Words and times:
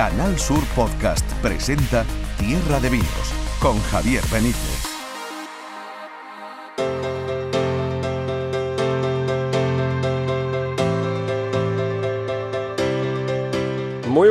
Canal 0.00 0.38
Sur 0.38 0.64
Podcast 0.74 1.30
presenta 1.42 2.06
Tierra 2.38 2.80
de 2.80 2.88
Vinos 2.88 3.34
con 3.60 3.78
Javier 3.82 4.24
Benítez. 4.32 4.89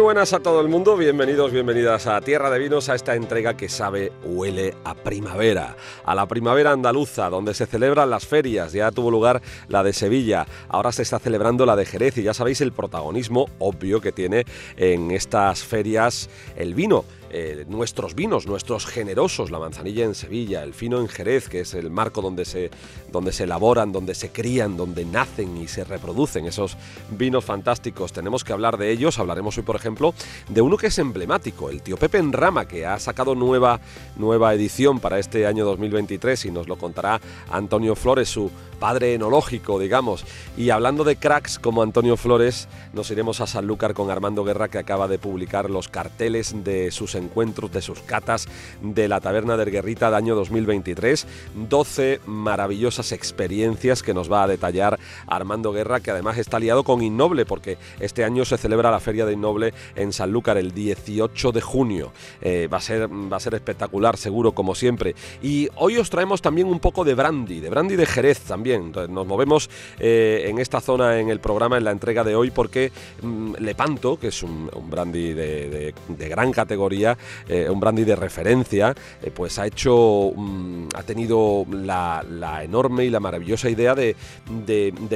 Buenas 0.09 0.33
a 0.33 0.39
todo 0.39 0.59
el 0.61 0.69
mundo, 0.69 0.97
bienvenidos, 0.97 1.52
bienvenidas 1.52 2.07
a 2.07 2.20
Tierra 2.20 2.49
de 2.49 2.57
Vinos, 2.57 2.89
a 2.89 2.95
esta 2.95 3.13
entrega 3.13 3.55
que 3.55 3.70
sabe, 3.70 4.11
huele 4.23 4.73
a 4.84 4.95
primavera, 4.95 5.75
a 6.04 6.16
la 6.16 6.27
primavera 6.27 6.71
andaluza, 6.71 7.29
donde 7.29 7.54
se 7.54 7.67
celebran 7.67 8.09
las 8.09 8.25
ferias, 8.25 8.73
ya 8.73 8.89
tuvo 8.89 9.11
lugar 9.11 9.39
la 9.67 9.84
de 9.84 9.93
Sevilla, 9.93 10.48
ahora 10.67 10.91
se 10.91 11.03
está 11.03 11.20
celebrando 11.20 11.63
la 11.67 11.75
de 11.75 11.85
Jerez 11.85 12.17
y 12.17 12.23
ya 12.23 12.34
sabéis 12.34 12.59
el 12.61 12.71
protagonismo 12.71 13.49
obvio 13.59 14.02
que 14.02 14.11
tiene 14.11 14.45
en 14.77 15.11
estas 15.11 15.63
ferias 15.63 16.27
el 16.55 16.73
vino. 16.73 17.05
Eh, 17.32 17.66
nuestros 17.67 18.16
vinos, 18.16 18.48
nuestros 18.48 18.85
generosos, 18.85 19.52
la 19.52 19.59
manzanilla 19.59 20.03
en 20.03 20.16
Sevilla, 20.16 20.63
el 20.63 20.73
fino 20.73 20.99
en 20.99 21.08
Jerez, 21.08 21.48
que 21.48 21.62
es 21.62 21.73
el 21.73 21.91
marco 21.91 22.22
donde 22.22 22.44
se, 22.44 22.72
donde 23.12 23.31
se 23.31 23.44
elaboran, 23.44 23.91
donde 23.91 24.16
se 24.16 24.31
crían, 24.31 24.77
donde 24.77 25.05
nacen 25.05 25.55
y 25.58 25.67
se 25.67 25.84
reproducen 25.84 26.45
esos 26.48 26.77
vinos 27.12 27.45
fantásticos. 27.45 28.13
Tenemos 28.13 28.44
que 28.44 28.53
hablar 28.53 28.77
de 28.77 28.91
ellos. 28.91 29.20
Hablaremos 29.20 29.58
hoy, 29.58 29.63
por 29.63 29.76
ejemplo, 29.76 30.13
de 30.50 30.62
uno 30.62 30.77
que 30.77 30.88
es 30.88 30.98
emblemático, 30.98 31.70
el 31.70 31.81
tío 31.81 31.98
Pepe 31.98 32.17
en 32.17 32.34
Rama, 32.34 32.67
que 32.67 32.86
ha 32.86 32.98
sacado 33.00 33.36
nueva, 33.36 33.80
nueva 34.17 34.53
edición 34.53 35.00
para 35.00 35.20
este 35.20 35.45
año 35.45 35.66
2023 35.66 36.45
y 36.45 36.52
nos 36.52 36.67
lo 36.67 36.77
contará 36.77 37.22
Antonio 37.52 37.95
Flores, 37.95 38.30
su 38.30 38.50
padre 38.79 39.13
enológico, 39.13 39.79
digamos. 39.79 40.25
Y 40.57 40.69
hablando 40.69 41.03
de 41.03 41.17
cracks 41.17 41.59
como 41.59 41.83
Antonio 41.83 42.17
Flores, 42.17 42.67
nos 42.93 43.11
iremos 43.11 43.41
a 43.41 43.47
Sanlúcar 43.47 43.93
con 43.93 44.09
Armando 44.09 44.43
Guerra, 44.43 44.69
que 44.69 44.77
acaba 44.77 45.07
de 45.07 45.19
publicar 45.19 45.69
los 45.69 45.88
carteles 45.88 46.63
de 46.63 46.91
sus 46.91 47.15
encuentros, 47.15 47.71
de 47.71 47.81
sus 47.81 47.99
catas 47.99 48.47
de 48.81 49.07
la 49.07 49.19
Taberna 49.19 49.58
del 49.58 49.71
Guerrita 49.71 50.09
de 50.09 50.17
año 50.17 50.36
2023. 50.36 51.27
12 51.69 52.21
maravillosas 52.25 53.11
experiencias 53.11 54.02
que 54.02 54.13
nos 54.13 54.31
va 54.31 54.44
a 54.44 54.47
detallar 54.47 54.99
Armando 55.27 55.71
Guerra, 55.71 55.99
que 55.99 56.11
además 56.11 56.38
está 56.38 56.59
liado 56.59 56.83
con 56.83 57.02
Innoble, 57.02 57.45
porque 57.45 57.77
este 57.99 58.23
año 58.23 58.45
se 58.45 58.58
celebra 58.58 58.91
la 58.91 58.99
Feria 58.99 59.25
de 59.25 59.33
Innoble 59.33 59.73
en 59.95 60.14
Sanlúcar 60.14 60.58
el 60.58 60.73
18 60.73 61.52
de 61.52 61.61
junio. 61.61 62.11
Eh, 62.41 62.67
va, 62.71 62.77
a 62.77 62.81
ser, 62.81 63.09
va 63.11 63.38
a 63.38 63.39
ser 63.39 63.55
espectacular, 63.55 64.17
seguro, 64.17 64.53
como 64.53 64.75
siempre. 64.75 65.16
Y 65.41 65.67
hoy 65.75 65.97
os 65.97 66.09
traemos 66.09 66.41
también 66.41 66.67
un 66.67 66.80
poco 66.80 67.03
de 67.03 67.14
brandy, 67.14 67.59
de 67.59 67.69
brandy 67.69 67.95
de 67.95 68.05
Jerez 68.05 68.39
también. 68.41 68.69
Nos 68.78 69.25
movemos 69.25 69.70
eh, 70.00 70.45
en 70.48 70.59
esta 70.59 70.81
zona 70.81 71.20
en 71.20 71.30
el 71.30 71.39
programa, 71.39 71.78
en 71.78 71.84
la 71.84 71.92
entrega 71.92 72.23
de 72.23 72.36
hoy, 72.36 72.52
porque 72.52 72.92
mm, 73.22 73.56
Lepanto, 73.59 74.20
que 74.20 74.28
es 74.28 74.44
un, 74.44 74.70
brandy 74.89 75.34
de 75.34 75.94
gran 76.08 76.52
categoría, 76.52 77.17
eh, 77.48 77.67
un 77.70 77.80
brandy 77.80 78.03
de 78.03 78.16
referencia, 78.16 78.95
eh, 79.22 79.31
pues 79.34 79.58
ha 79.59 79.66
hecho, 79.66 80.31
mm, 80.36 80.88
ha 80.95 81.03
tenido 81.03 81.66
la, 81.72 82.23
enorme 82.64 83.06
y 83.06 83.09
la 83.09 83.20
maravillosa 83.20 83.70
idea 83.70 83.95
de, 83.95 84.16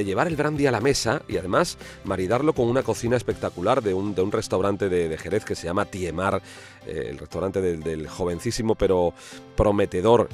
llevar 0.03 0.27
el 0.27 0.35
brandy 0.35 0.67
a 0.67 0.71
la 0.71 0.81
mesa 0.81 1.21
y 1.27 1.37
además 1.37 1.77
maridarlo 2.03 2.53
con 2.53 2.67
una 2.67 2.83
cocina 2.83 3.15
espectacular 3.15 3.81
de 3.81 3.93
un, 3.93 4.15
de 4.15 4.21
un 4.21 4.31
restaurante 4.31 4.89
de, 4.89 5.17
Jerez 5.17 5.45
que 5.45 5.55
se 5.55 5.67
llama 5.67 5.85
Tiemar, 5.85 6.41
eh, 6.87 7.07
el 7.09 7.17
restaurante 7.17 7.61
del, 7.61 8.07
jovencísimo 8.07 8.75
pero 8.75 9.13
prometedor 9.55 10.29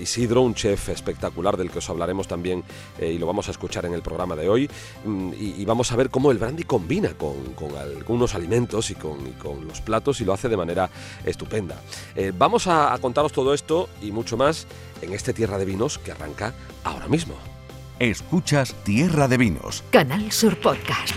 Isidro, 0.00 0.42
un 0.42 0.54
chef 0.54 0.88
espectacular 0.88 1.56
del 1.56 1.70
que 1.70 1.78
os 1.78 1.90
hablaremos 1.90 2.28
también 2.28 2.62
y 3.00 3.18
lo 3.18 3.26
vamos 3.26 3.48
a 3.48 3.52
escuchar 3.52 3.86
en 3.86 3.94
el 3.94 4.02
programa 4.02 4.36
de 4.36 4.48
hoy. 4.48 4.70
Mm, 5.04 5.32
y, 5.38 5.64
vamos 5.64 5.92
a 5.92 5.96
ver 5.96 6.10
cómo 6.10 6.30
el 6.30 6.38
brandy 6.38 6.64
combina 6.64 7.14
con, 7.14 7.36
algunos 7.76 8.34
alimentos 8.34 8.90
y 8.90 8.94
con, 8.94 9.26
y 9.26 9.32
con 9.32 9.66
los 9.66 9.80
platos 9.80 10.20
y 10.20 10.24
lo 10.24 10.32
hace 10.32 10.48
de 10.48 10.56
manera 10.56 10.90
estupenda. 11.24 11.80
Eh, 12.14 12.32
vamos 12.36 12.66
a, 12.66 12.96
contaros 13.00 13.32
todo 13.32 13.54
esto 13.54 13.88
y 14.00 14.12
mucho 14.12 14.36
más 14.36 14.66
en 15.00 15.12
este 15.12 15.32
Tierra 15.32 15.58
de 15.58 15.64
Vinos 15.64 15.98
que 15.98 16.12
arranca 16.12 16.54
ahora 16.84 17.08
mismo. 17.08 17.34
Escuchas 17.98 18.74
Tierra 18.84 19.28
de 19.28 19.36
Vinos. 19.36 19.84
Canal 19.90 20.30
Sur 20.32 20.58
Podcast. 20.58 21.14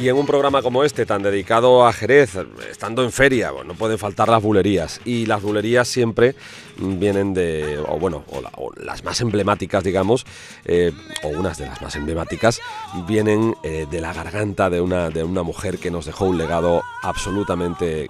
Y 0.00 0.08
en 0.08 0.16
un 0.16 0.26
programa 0.26 0.62
como 0.62 0.84
este, 0.84 1.04
tan 1.06 1.22
dedicado 1.24 1.84
a 1.84 1.92
Jerez, 1.92 2.36
estando 2.70 3.02
en 3.02 3.10
feria, 3.10 3.50
no 3.66 3.74
pueden 3.74 3.98
faltar 3.98 4.28
las 4.28 4.40
bulerías. 4.40 5.00
Y 5.04 5.26
las 5.26 5.42
bulerías 5.42 5.88
siempre 5.88 6.36
vienen 6.76 7.34
de, 7.34 7.82
o 7.88 7.98
bueno, 7.98 8.22
o, 8.28 8.70
las 8.76 9.02
más 9.02 9.20
emblemáticas, 9.20 9.82
digamos, 9.82 10.24
eh, 10.64 10.92
o 11.24 11.28
unas 11.28 11.58
de 11.58 11.66
las 11.66 11.82
más 11.82 11.96
emblemáticas, 11.96 12.60
vienen 13.08 13.56
eh, 13.64 13.86
de 13.90 14.00
la 14.00 14.12
garganta 14.12 14.70
de 14.70 14.80
una, 14.80 15.10
de 15.10 15.24
una 15.24 15.42
mujer 15.42 15.78
que 15.78 15.90
nos 15.90 16.06
dejó 16.06 16.26
un 16.26 16.38
legado 16.38 16.80
absolutamente 17.02 18.06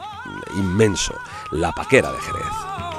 inmenso, 0.58 1.14
la 1.52 1.72
paquera 1.72 2.12
de 2.12 2.18
Jerez. 2.18 2.97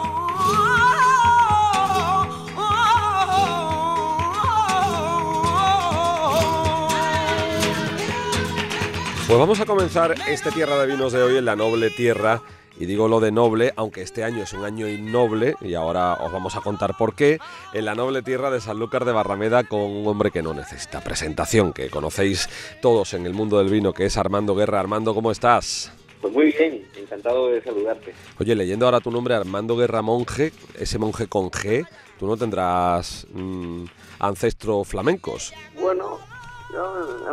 Pues 9.30 9.38
vamos 9.38 9.60
a 9.60 9.68
comenzar 9.68 10.16
este 10.28 10.50
Tierra 10.50 10.82
de 10.82 10.88
Vinos 10.88 11.14
de 11.14 11.22
hoy 11.22 11.38
en 11.38 11.46
la 11.46 11.56
noble 11.56 11.92
tierra. 11.92 12.42
Y 12.80 12.88
digo 12.88 13.08
lo 13.08 13.20
de 13.20 13.32
noble, 13.32 13.74
aunque 13.76 14.02
este 14.02 14.24
año 14.24 14.42
es 14.42 14.54
un 14.54 14.66
año 14.66 14.88
innoble, 14.88 15.54
y 15.62 15.76
ahora 15.76 16.16
os 16.16 16.32
vamos 16.32 16.56
a 16.56 16.62
contar 16.62 16.98
por 16.98 17.14
qué, 17.14 17.38
en 17.72 17.86
la 17.86 17.94
noble 17.94 18.24
tierra 18.24 18.50
de 18.50 18.60
Sanlúcar 18.60 19.06
de 19.06 19.12
Barrameda 19.12 19.66
con 19.66 19.82
un 19.82 20.08
hombre 20.08 20.32
que 20.32 20.42
no 20.42 20.56
necesita 20.56 21.02
presentación, 21.02 21.74
que 21.74 21.92
conocéis 21.92 22.50
todos 22.82 23.14
en 23.14 23.28
el 23.28 23.36
mundo 23.36 23.60
del 23.60 23.70
vino, 23.70 23.94
que 23.94 24.08
es 24.08 24.18
Armando 24.18 24.56
Guerra. 24.56 24.80
Armando, 24.80 25.14
¿cómo 25.14 25.30
estás? 25.30 25.94
Pues 26.22 26.34
muy 26.34 26.52
bien, 26.52 26.88
encantado 26.98 27.50
de 27.50 27.62
saludarte. 27.62 28.16
Oye, 28.40 28.56
leyendo 28.56 28.86
ahora 28.86 29.00
tu 29.00 29.12
nombre, 29.12 29.36
Armando 29.36 29.78
Guerra 29.78 30.02
Monje, 30.02 30.54
ese 30.80 30.98
monje 30.98 31.28
con 31.28 31.52
G, 31.52 31.88
tú 32.18 32.26
no 32.26 32.36
tendrás 32.36 33.28
mm, 33.32 33.84
ancestros 34.18 34.88
flamencos. 34.88 35.54
Bueno, 35.80 36.18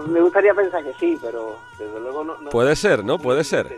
me 0.08 0.20
gustaría 0.20 0.54
pensar 0.54 0.82
que 0.82 0.92
sí, 0.94 1.18
pero 1.20 1.58
desde 1.78 2.00
luego 2.00 2.24
no. 2.24 2.36
Puede 2.50 2.76
ser, 2.76 3.04
¿no? 3.04 3.18
Puede 3.18 3.44
ser. 3.44 3.68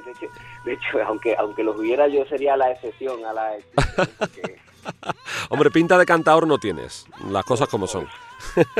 De 0.64 0.72
hecho, 0.72 0.98
aunque, 1.06 1.36
aunque 1.36 1.62
los 1.62 1.76
hubiera, 1.76 2.08
yo 2.08 2.24
sería 2.26 2.56
la 2.56 2.70
excepción 2.70 3.24
a 3.24 3.32
la 3.32 3.52
Hombre, 5.50 5.70
pinta 5.70 5.98
de 5.98 6.06
cantador 6.06 6.46
no 6.46 6.58
tienes, 6.58 7.06
las 7.30 7.44
cosas 7.44 7.68
como 7.68 7.86
son. 7.86 8.06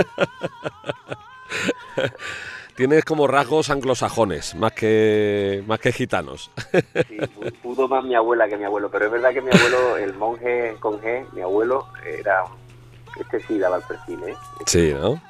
tienes 2.74 3.04
como 3.04 3.26
rasgos 3.26 3.70
anglosajones, 3.70 4.54
más 4.54 4.72
que, 4.72 5.62
más 5.66 5.80
que 5.80 5.92
gitanos. 5.92 6.50
sí, 7.08 7.18
pudo 7.62 7.88
más 7.88 8.04
mi 8.04 8.14
abuela 8.14 8.48
que 8.48 8.56
mi 8.56 8.64
abuelo, 8.64 8.90
pero 8.90 9.06
es 9.06 9.12
verdad 9.12 9.32
que 9.32 9.42
mi 9.42 9.50
abuelo, 9.50 9.96
el 9.96 10.14
monje 10.14 10.76
con 10.80 11.00
G, 11.00 11.26
mi 11.32 11.42
abuelo, 11.42 11.88
era. 12.06 12.44
Este 13.18 13.40
sí 13.40 13.58
daba 13.58 13.78
el 13.78 13.82
perfil, 13.82 14.20
¿eh? 14.28 14.36
Sí, 14.66 14.94
¿no? 14.94 15.20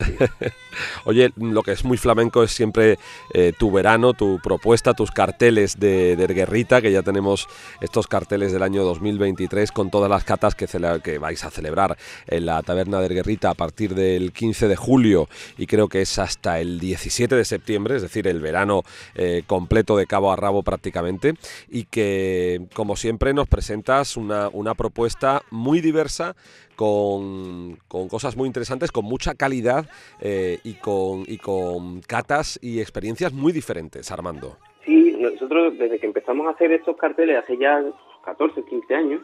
Oye, 1.04 1.32
lo 1.36 1.62
que 1.62 1.72
es 1.72 1.84
muy 1.84 1.96
flamenco 1.96 2.42
es 2.42 2.52
siempre 2.52 2.98
eh, 3.34 3.52
tu 3.58 3.70
verano, 3.70 4.14
tu 4.14 4.38
propuesta, 4.42 4.94
tus 4.94 5.10
carteles 5.10 5.78
de, 5.78 6.16
de, 6.16 6.26
Guerrita, 6.26 6.80
que 6.80 6.92
ya 6.92 7.02
tenemos 7.02 7.48
estos 7.80 8.06
carteles 8.06 8.52
del 8.52 8.62
año 8.62 8.84
2023 8.84 9.72
con 9.72 9.90
todas 9.90 10.08
las 10.08 10.24
catas 10.24 10.54
que, 10.54 11.18
vais 11.18 11.44
a 11.44 11.50
celebrar 11.50 11.98
en 12.26 12.46
la 12.46 12.62
taberna 12.62 13.00
de 13.00 13.08
Guerrita 13.08 13.50
a 13.50 13.54
partir 13.54 13.94
del 13.94 14.32
15 14.32 14.68
de 14.68 14.76
julio 14.76 15.28
y 15.58 15.66
creo 15.66 15.88
que 15.88 16.02
es 16.02 16.18
hasta 16.18 16.60
el 16.60 16.78
17 16.78 17.34
de 17.34 17.44
septiembre, 17.44 17.96
es 17.96 18.02
decir, 18.02 18.28
el 18.28 18.40
verano 18.40 18.84
eh, 19.14 19.42
completo 19.46 19.96
de 19.96 20.06
cabo 20.06 20.32
a 20.32 20.36
rabo 20.36 20.62
prácticamente 20.62 21.34
y 21.68 21.84
que 21.84 22.66
como 22.74 22.96
siempre 22.96 23.34
nos 23.34 23.48
presentas 23.48 24.16
una, 24.16 24.48
una 24.48 24.74
propuesta 24.74 25.42
muy 25.50 25.80
diversa 25.80 26.36
con, 26.80 27.76
cosas 28.08 28.38
muy 28.38 28.46
interesantes, 28.46 28.90
con 28.90 29.04
mucha 29.04 29.34
calidad 29.34 29.84
eh, 30.18 30.60
y, 30.64 30.80
con, 30.80 31.24
y 31.26 31.36
con 31.36 32.00
catas 32.00 32.58
y 32.62 32.80
experiencias 32.80 33.34
muy 33.34 33.52
diferentes, 33.52 34.10
Armando. 34.10 34.56
Sí, 34.86 35.14
nosotros 35.20 35.76
desde 35.76 35.98
que 35.98 36.06
empezamos 36.06 36.46
a 36.46 36.52
hacer 36.52 36.72
estos 36.72 36.96
carteles 36.96 37.36
hace 37.36 37.58
ya 37.58 37.84
14, 38.24 38.64
15 38.64 38.94
años, 38.94 39.20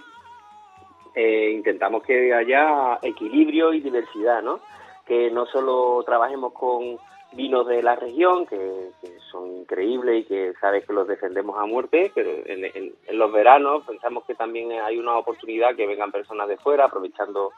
eh, 1.15 1.53
intentamos 1.55 2.03
que 2.03 2.35
haya 2.35 2.99
equilibrio 3.01 3.73
y 3.73 3.81
diversidad, 3.81 4.43
¿no? 4.43 4.61
Que 5.07 5.31
no 5.31 5.47
solo 5.47 6.03
trabajemos 6.05 6.53
con 6.53 6.99
vinos 7.33 7.67
de 7.67 7.83
la 7.83 7.97
región 7.97 8.47
que, 8.47 8.91
son 9.31 9.59
increíbles 9.59 10.23
y 10.23 10.25
que 10.25 10.53
sabes 10.61 10.87
que 10.87 10.93
los 10.93 11.07
defendemos 11.07 11.59
a 11.59 11.67
muerte, 11.67 12.11
pero 12.15 12.31
en, 12.47 12.95
los 13.13 13.33
veranos 13.33 13.85
pensamos 13.85 14.25
que 14.25 14.35
también 14.35 14.73
hay 14.73 14.99
una 14.99 15.19
oportunidad 15.19 15.75
que 15.75 15.87
vengan 15.87 16.13
personas 16.13 16.49
de 16.49 16.57
fuera 16.57 16.87
aprovechando 16.87 17.53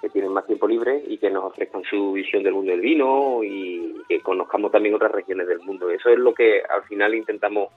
que 0.00 0.08
tienen 0.08 0.32
más 0.32 0.46
tiempo 0.46 0.66
libre 0.66 1.04
y 1.06 1.18
que 1.18 1.30
nos 1.30 1.44
ofrezcan 1.44 1.82
su 1.84 2.12
visión 2.12 2.42
del 2.42 2.54
mundo 2.54 2.72
del 2.72 2.80
vino 2.80 3.44
y 3.44 4.02
que 4.08 4.20
conozcamos 4.20 4.72
también 4.72 4.94
otras 4.94 5.12
regiones 5.12 5.46
del 5.46 5.60
mundo. 5.60 5.90
Eso 5.90 6.08
es 6.08 6.18
lo 6.18 6.32
que 6.32 6.62
al 6.62 6.82
final 6.84 7.14
intentamos 7.14 7.68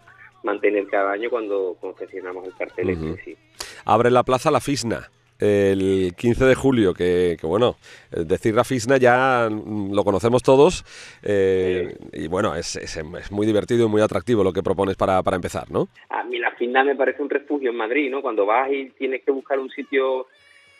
mantener 0.41 0.87
cada 0.87 1.11
año 1.11 1.29
cuando 1.29 1.75
confeccionamos 1.81 2.45
el 2.47 2.55
cartel. 2.55 2.89
Este, 2.91 3.37
Abre 3.85 4.09
la 4.09 4.23
plaza 4.23 4.51
la 4.51 4.61
Fisna 4.61 5.09
el 5.39 6.13
15 6.17 6.45
de 6.45 6.55
julio, 6.55 6.93
que, 6.93 7.37
bueno, 7.43 7.75
decir 8.11 8.55
la 8.55 8.63
Fisna 8.63 8.97
ya 8.97 9.49
lo 9.49 10.03
conocemos 10.03 10.43
todos 10.43 10.85
eh, 11.23 11.95
y 12.13 12.27
bueno, 12.27 12.55
es, 12.55 12.75
es, 12.75 13.31
muy 13.31 13.45
divertido 13.45 13.85
y 13.85 13.89
muy 13.89 14.01
atractivo 14.01 14.43
lo 14.43 14.53
que 14.53 14.63
propones 14.63 14.95
para, 14.95 15.21
para 15.23 15.35
empezar, 15.35 15.69
¿no? 15.71 15.87
A 16.09 16.23
mí 16.23 16.39
la 16.39 16.51
Fisna 16.51 16.83
me 16.83 16.95
parece 16.95 17.21
un 17.21 17.29
refugio 17.29 17.71
en 17.71 17.77
Madrid, 17.77 18.09
¿no? 18.09 18.21
Cuando 18.21 18.45
vas 18.45 18.71
y 18.71 18.89
tienes 18.91 19.23
que 19.23 19.31
buscar 19.31 19.59
un 19.59 19.69
sitio 19.69 20.27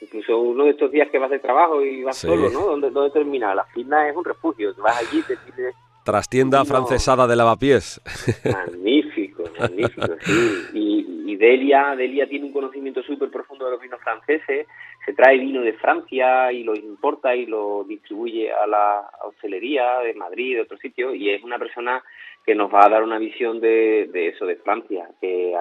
incluso 0.03 0.37
uno 0.37 0.65
de 0.65 0.71
estos 0.71 0.91
días 0.91 1.09
que 1.09 1.17
vas 1.17 1.31
de 1.31 1.39
trabajo 1.39 1.83
y 1.83 2.03
vas 2.03 2.17
solo, 2.17 2.49
¿no? 2.49 2.65
¿Dónde, 2.65 2.89
¿Dónde, 2.89 3.11
termina? 3.11 3.55
La 3.55 3.65
Fisna 3.65 4.09
es 4.09 4.15
un 4.15 4.25
refugio, 4.25 4.73
vas 4.77 4.99
allí, 4.99 5.21
te 5.23 5.37
tienes... 5.37 5.75
Trastienda 6.03 6.65
francesada 6.65 7.27
de 7.27 7.35
lavapiés. 7.37 8.01
Magnífico, 8.43 9.22
magnífico, 9.59 10.07
sí. 10.21 10.69
Y, 10.73 11.35
Delia, 11.35 11.95
Delia 11.95 12.27
tiene 12.27 12.45
un 12.45 12.53
conocimiento 12.53 13.01
súper 13.03 13.29
profundo 13.29 13.65
de 13.65 13.71
los 13.71 13.81
vinos 13.81 13.99
franceses, 14.01 14.67
se 15.05 15.13
trae 15.13 15.39
vino 15.39 15.61
de 15.61 15.73
Francia 15.73 16.51
y 16.51 16.63
lo 16.63 16.75
importa 16.75 17.35
y 17.35 17.47
lo 17.47 17.83
distribuye 17.83 18.53
a 18.53 18.65
la 18.67 19.09
hostelería 19.25 19.99
de 19.99 20.13
Madrid, 20.13 20.55
de 20.55 20.61
otros 20.61 20.79
sitios, 20.79 21.15
y 21.15 21.31
es 21.31 21.43
una 21.43 21.57
persona 21.57 22.01
que 22.45 22.55
nos 22.55 22.73
va 22.73 22.85
a 22.85 22.89
dar 22.89 23.03
una 23.03 23.17
visión 23.17 23.59
de, 23.59 24.09
de 24.13 24.29
eso, 24.29 24.45
de 24.45 24.57
Francia, 24.57 25.09
que 25.19 25.53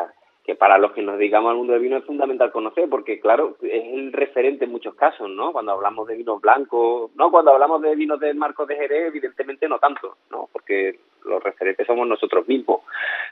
que 0.45 0.57
para 0.57 0.79
los 0.79 0.93
que 0.93 1.03
nos 1.03 1.19
dedicamos 1.19 1.51
al 1.51 1.57
mundo 1.57 1.73
del 1.73 1.83
vino 1.83 1.97
es 1.97 2.05
fundamental 2.05 2.51
conocer, 2.51 2.89
porque 2.89 3.21
claro, 3.21 3.57
es 3.63 3.85
el 3.95 4.13
referente 4.13 4.65
en 4.65 4.73
muchos 4.73 4.95
casos, 4.95 5.31
¿no? 5.31 5.53
Cuando 5.53 5.73
hablamos 5.73 6.07
de 6.09 6.17
vinos 6.17 6.41
blancos, 6.41 7.13
no, 7.15 7.31
cuando 7.31 7.53
hablamos 7.53 7.81
de 7.83 7.95
vinos 7.95 8.19
del 8.19 8.37
marco 8.37 8.67
de 8.67 8.77
Jerez, 8.77 9.09
evidentemente 9.09 9.69
no 9.69 9.79
tanto, 9.79 10.17
¿no? 10.31 10.49
Porque 10.53 10.99
los 11.25 11.43
referentes 11.43 11.87
somos 11.87 12.07
nosotros 12.07 12.47
mismos. 12.49 12.81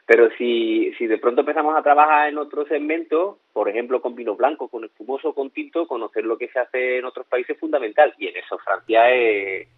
Pero 0.07 0.29
si, 0.37 0.93
si 0.99 1.07
de 1.07 1.19
pronto 1.19 1.41
empezamos 1.41 1.77
a 1.77 1.83
trabajar 1.83 2.29
en 2.29 2.39
otro 2.39 2.67
segmento, 2.67 3.39
por 3.53 3.69
ejemplo 3.69 4.01
con 4.01 4.15
vino 4.15 4.35
blanco, 4.37 4.69
con 4.69 4.85
espumoso, 4.85 5.35
con 5.35 5.51
tinto, 5.51 5.87
conocer 5.87 6.25
lo 6.25 6.39
que 6.39 6.49
se 6.49 6.59
hace 6.59 6.99
en 6.99 7.05
otros 7.05 7.27
países 7.27 7.51
es 7.51 7.61
fundamental. 7.61 8.15
Y 8.19 8.29
en 8.29 8.37
eso 8.37 8.59
Francia 8.59 9.11
es, 9.11 9.69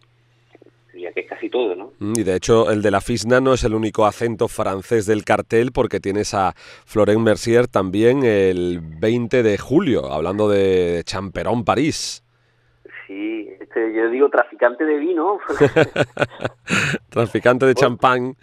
que 0.93 1.21
es 1.21 1.27
casi 1.29 1.49
todo, 1.49 1.75
¿no? 1.75 1.93
Mm, 1.99 2.13
y 2.19 2.23
de 2.23 2.37
hecho, 2.37 2.71
el 2.71 2.83
de 2.83 2.91
la 2.91 3.01
Fisna 3.01 3.41
no 3.41 3.55
es 3.55 3.65
el 3.65 3.75
único 3.75 4.07
acento 4.07 4.49
francés 4.49 5.07
del 5.07 5.25
cartel, 5.25 5.73
porque 5.73 6.01
tienes 6.01 6.35
a 6.35 6.53
Florent 6.55 7.21
Mercier 7.21 7.67
también 7.67 8.25
el 8.25 8.81
20 8.81 9.43
de 9.43 9.59
julio, 9.59 10.13
hablando 10.13 10.49
de 10.49 11.03
Champerón, 11.05 11.65
París. 11.65 12.25
Sí, 13.07 13.49
este, 13.73 13.95
yo 13.95 14.11
digo 14.11 14.29
traficante 14.29 14.85
de 14.85 14.99
vino. 14.99 15.39
traficante 17.11 17.67
de 17.67 17.75
champán. 17.75 18.35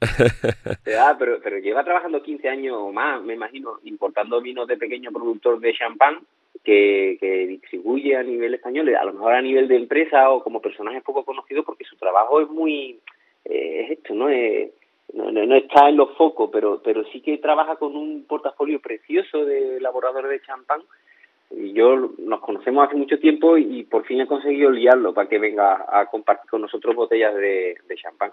ah, 1.00 1.16
pero, 1.18 1.38
pero 1.42 1.58
lleva 1.58 1.82
trabajando 1.82 2.22
15 2.22 2.48
años 2.48 2.76
o 2.78 2.92
más, 2.92 3.20
me 3.22 3.34
imagino, 3.34 3.78
importando 3.84 4.40
vinos 4.40 4.68
de 4.68 4.76
pequeño 4.76 5.10
productor 5.10 5.58
de 5.58 5.74
champán 5.74 6.20
que, 6.62 7.18
distribuye 7.48 8.16
a 8.16 8.22
nivel 8.22 8.54
español, 8.54 8.94
a 8.94 9.04
lo 9.04 9.12
mejor 9.12 9.34
a 9.34 9.42
nivel 9.42 9.68
de 9.68 9.76
empresa 9.76 10.30
o 10.30 10.42
como 10.42 10.60
personaje 10.60 11.00
poco 11.00 11.24
conocido, 11.24 11.64
porque 11.64 11.84
su 11.84 11.96
trabajo 11.96 12.40
es 12.40 12.48
muy, 12.48 13.00
eh, 13.44 13.82
es 13.82 13.90
esto, 13.98 14.14
¿no? 14.14 14.28
Es, 14.28 14.70
no, 15.14 15.30
no, 15.30 15.56
está 15.56 15.88
en 15.88 15.96
los 15.96 16.16
focos, 16.16 16.50
pero, 16.52 16.80
pero 16.82 17.04
sí 17.12 17.20
que 17.20 17.38
trabaja 17.38 17.76
con 17.76 17.96
un 17.96 18.24
portafolio 18.26 18.80
precioso 18.80 19.44
de 19.44 19.78
elaboradores 19.78 20.30
de 20.30 20.42
champán 20.42 20.82
y 21.50 21.72
yo 21.72 22.12
nos 22.18 22.40
conocemos 22.40 22.86
hace 22.86 22.96
mucho 22.96 23.18
tiempo 23.18 23.56
y, 23.56 23.84
por 23.84 24.04
fin 24.04 24.20
he 24.20 24.26
conseguido 24.26 24.70
liarlo 24.70 25.14
para 25.14 25.28
que 25.28 25.38
venga 25.38 25.86
a 25.88 26.06
compartir 26.06 26.50
con 26.50 26.60
nosotros 26.60 26.96
botellas 26.96 27.34
de, 27.34 27.76
champán. 28.02 28.32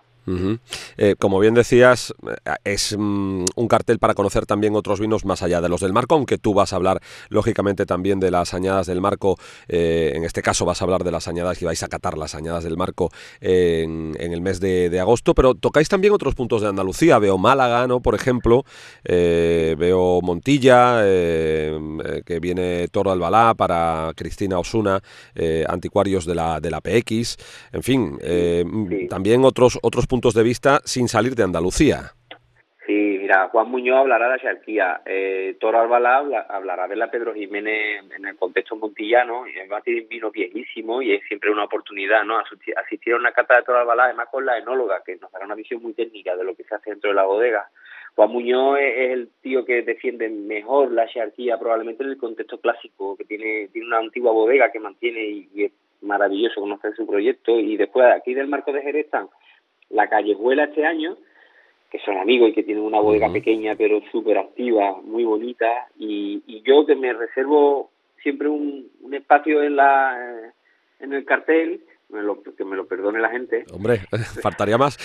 Eh, 0.98 1.16
como 1.20 1.40
bien 1.40 1.54
decías, 1.54 2.14
eh, 2.28 2.56
es 2.64 2.96
mm, 2.98 3.46
un 3.56 3.68
cartel 3.68 4.00
para 4.00 4.14
conocer 4.14 4.46
también 4.46 4.76
otros 4.76 5.00
vinos 5.00 5.26
más 5.26 5.44
allá 5.44 5.62
de 5.62 5.70
los 5.70 5.82
del 5.82 5.94
marco, 5.94 6.16
aunque 6.16 6.38
tú 6.38 6.54
vas 6.54 6.74
a 6.74 6.76
hablar 6.76 7.02
lógicamente 7.30 7.86
también 7.86 8.20
de 8.20 8.32
las 8.32 8.54
añadas 8.54 8.88
del 8.88 9.00
marco, 9.00 9.38
eh, 9.68 10.14
en 10.16 10.24
este 10.24 10.42
caso 10.42 10.66
vas 10.66 10.82
a 10.82 10.86
hablar 10.86 11.04
de 11.04 11.12
las 11.12 11.28
añadas 11.28 11.62
y 11.62 11.66
vais 11.66 11.84
a 11.84 11.88
catar 11.88 12.18
las 12.18 12.36
añadas 12.36 12.64
del 12.64 12.78
marco 12.78 13.10
en, 13.42 14.16
el 14.20 14.42
mes 14.42 14.60
de, 14.60 15.00
agosto, 15.00 15.34
pero 15.34 15.54
tocáis 15.54 15.90
también 15.90 16.14
otros 16.14 16.36
puntos 16.36 16.62
de 16.62 16.68
Andalucía, 16.68 17.20
veo 17.20 17.38
Málaga, 17.38 17.88
¿no? 17.88 18.00
por 18.00 18.16
ejemplo, 18.16 18.64
veo 19.04 20.22
Montilla, 20.22 21.04
que 21.04 22.40
viene 22.42 22.88
todo 22.88 23.03
Albalá, 23.12 23.54
para 23.56 24.12
Cristina 24.16 24.60
Osuna, 24.60 25.00
eh, 25.36 25.64
anticuarios 25.68 26.26
de 26.26 26.36
la, 26.36 26.60
de 26.60 26.72
la 26.72 26.82
PX, 26.82 27.38
en 27.74 27.84
fin, 27.84 28.18
eh, 28.22 28.64
también 29.10 29.44
otros, 29.46 29.80
otros 29.82 30.08
puntos 30.08 30.34
de 30.34 30.44
vista 30.44 30.80
sin 30.86 31.08
salir 31.08 31.36
de 31.36 31.44
Andalucía. 31.44 32.14
Sí, 32.86 33.18
mira, 33.22 33.48
Juan 33.48 33.70
Muñoz 33.70 34.00
hablará 34.00 34.26
de 34.26 34.32
la 34.32 34.40
Xarquía, 34.40 35.02
eh, 35.06 35.56
Toro 35.58 35.80
Albalá 35.80 36.46
hablará 36.50 36.86
de 36.88 36.98
la 36.98 37.10
Pedro 37.10 37.34
Jiménez 37.34 38.04
en 38.14 38.26
el 38.26 38.36
contexto 38.36 38.76
montillano, 38.76 39.46
es 39.46 39.56
un 39.72 40.08
vino 40.10 40.32
viejísimo 40.32 41.02
y 41.02 41.14
es 41.14 41.24
siempre 41.28 41.50
una 41.50 41.64
oportunidad, 41.64 42.26
¿no? 42.26 42.40
Asistir 42.40 43.14
a 43.14 43.18
una 43.18 43.32
cata 43.32 43.56
de 43.56 43.64
Toro 43.64 43.80
Albalá, 43.80 44.06
además 44.06 44.28
con 44.30 44.46
la 44.46 44.58
enóloga, 44.58 45.02
que 45.06 45.16
nos 45.16 45.32
dará 45.32 45.46
una 45.46 45.56
visión 45.56 45.82
muy 45.82 45.94
técnica 45.94 46.36
de 46.36 46.44
lo 46.44 46.56
que 46.56 46.66
se 46.66 46.76
hace 46.76 46.90
dentro 46.90 47.10
de 47.12 47.16
la 47.16 47.24
bodega. 47.24 47.70
Juan 48.16 48.32
Muñoz 48.32 48.78
es, 48.80 49.12
el 49.12 49.30
tío 49.42 49.66
que 49.66 49.82
defiende 49.82 50.30
mejor 50.30 50.92
la 50.92 51.08
jerarquía 51.08 51.58
probablemente 51.58 52.04
en 52.04 52.12
el 52.12 52.18
contexto 52.18 52.60
clásico, 52.60 53.16
que 53.16 53.26
tiene, 53.26 53.70
tiene 53.70 53.88
una 53.88 53.98
antigua 53.98 54.32
bodega 54.32 54.72
que 54.72 54.80
mantiene 54.80 55.48
y, 55.54 55.64
es 55.64 55.72
maravilloso 56.02 56.62
conocer 56.62 56.94
su 56.96 57.08
proyecto. 57.08 57.60
Y 57.60 57.78
después 57.78 58.06
aquí 58.14 58.34
del 58.34 58.48
Marco 58.48 58.72
de 58.72 58.82
Jerez 58.82 59.06
están 59.06 59.30
la 59.90 60.10
callejuela 60.10 60.66
este 60.66 60.86
año, 60.86 61.18
que 61.90 62.00
son 62.00 62.18
amigos 62.18 62.50
y 62.50 62.54
que 62.54 62.64
tienen 62.64 62.84
una 62.84 63.00
bodega 63.00 63.32
pequeña 63.32 63.76
pero 63.76 64.02
súper 64.12 64.38
activa, 64.38 65.00
muy 65.02 65.24
bonita. 65.24 65.88
Y, 65.98 66.44
y 66.46 66.62
yo 66.62 66.86
que 66.86 66.96
me 66.96 67.14
reservo 67.14 67.90
siempre 68.22 68.48
un, 68.48 68.90
un 69.02 69.14
espacio 69.14 69.64
en, 69.64 69.76
la, 69.76 70.54
en 71.00 71.14
el 71.14 71.26
cartel 71.26 71.82
que 72.56 72.66
me 72.66 72.76
lo 72.76 72.88
perdone 72.88 73.20
la 73.20 73.30
gente. 73.30 73.66
Hombre, 73.74 74.02
faltaría 74.42 74.78
más. 74.78 74.98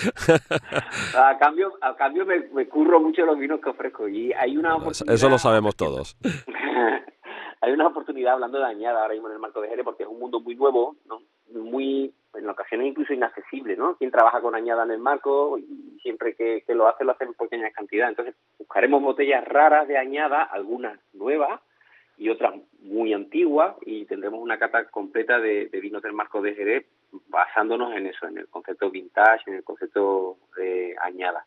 a 1.15 1.37
cambio, 1.37 1.73
a 1.81 1.95
cambio 1.95 2.25
me, 2.25 2.67
curro 2.67 2.99
mucho 2.99 3.25
los 3.25 3.37
vinos 3.37 3.59
que 3.61 3.69
ofrezco 3.69 4.07
y 4.07 4.31
hay 4.33 4.57
una 4.57 4.77
Eso 5.07 5.29
lo 5.29 5.37
sabemos 5.37 5.75
todos. 5.75 6.17
hay 7.61 7.71
una 7.71 7.87
oportunidad 7.87 8.33
hablando 8.33 8.59
de 8.59 8.65
añada 8.65 9.01
ahora 9.01 9.13
mismo 9.13 9.27
en 9.27 9.33
el 9.33 9.39
marco 9.39 9.61
de 9.61 9.69
Jerez 9.69 9.83
porque 9.83 10.03
es 10.03 10.09
un 10.09 10.19
mundo 10.19 10.39
muy 10.39 10.55
nuevo, 10.55 10.95
¿no? 11.05 11.21
Muy, 11.51 12.13
en 12.35 12.49
ocasiones 12.49 12.87
incluso 12.87 13.11
inaccesible, 13.11 13.75
¿no? 13.75 13.95
Quien 13.95 14.11
trabaja 14.11 14.39
con 14.39 14.53
añada 14.53 14.83
en 14.83 14.91
el 14.91 14.99
marco 14.99 15.57
y 15.57 15.97
siempre 16.01 16.35
que, 16.35 16.63
que 16.65 16.75
lo 16.75 16.87
hace 16.87 17.03
lo 17.03 17.13
hace 17.13 17.23
en 17.23 17.33
pequeñas 17.33 17.73
cantidades. 17.73 18.11
Entonces 18.11 18.35
buscaremos 18.57 19.01
botellas 19.01 19.43
raras 19.45 19.87
de 19.87 19.97
añada, 19.97 20.43
algunas 20.43 20.99
nuevas, 21.13 21.59
y 22.19 22.29
otras 22.29 22.53
muy 22.81 23.13
antiguas 23.13 23.75
y 23.81 24.05
tendremos 24.05 24.41
una 24.41 24.59
cata 24.59 24.89
completa 24.89 25.39
de, 25.39 25.69
de 25.69 25.79
vinos 25.79 26.01
del 26.03 26.11
marco 26.11 26.41
de 26.41 26.53
Jerez 26.53 26.85
basándonos 27.27 27.93
en 27.93 28.07
eso, 28.07 28.27
en 28.27 28.37
el 28.37 28.47
concepto 28.47 28.89
vintage, 28.89 29.49
en 29.49 29.55
el 29.55 29.63
concepto 29.63 30.37
de 30.57 30.95
añada. 31.01 31.45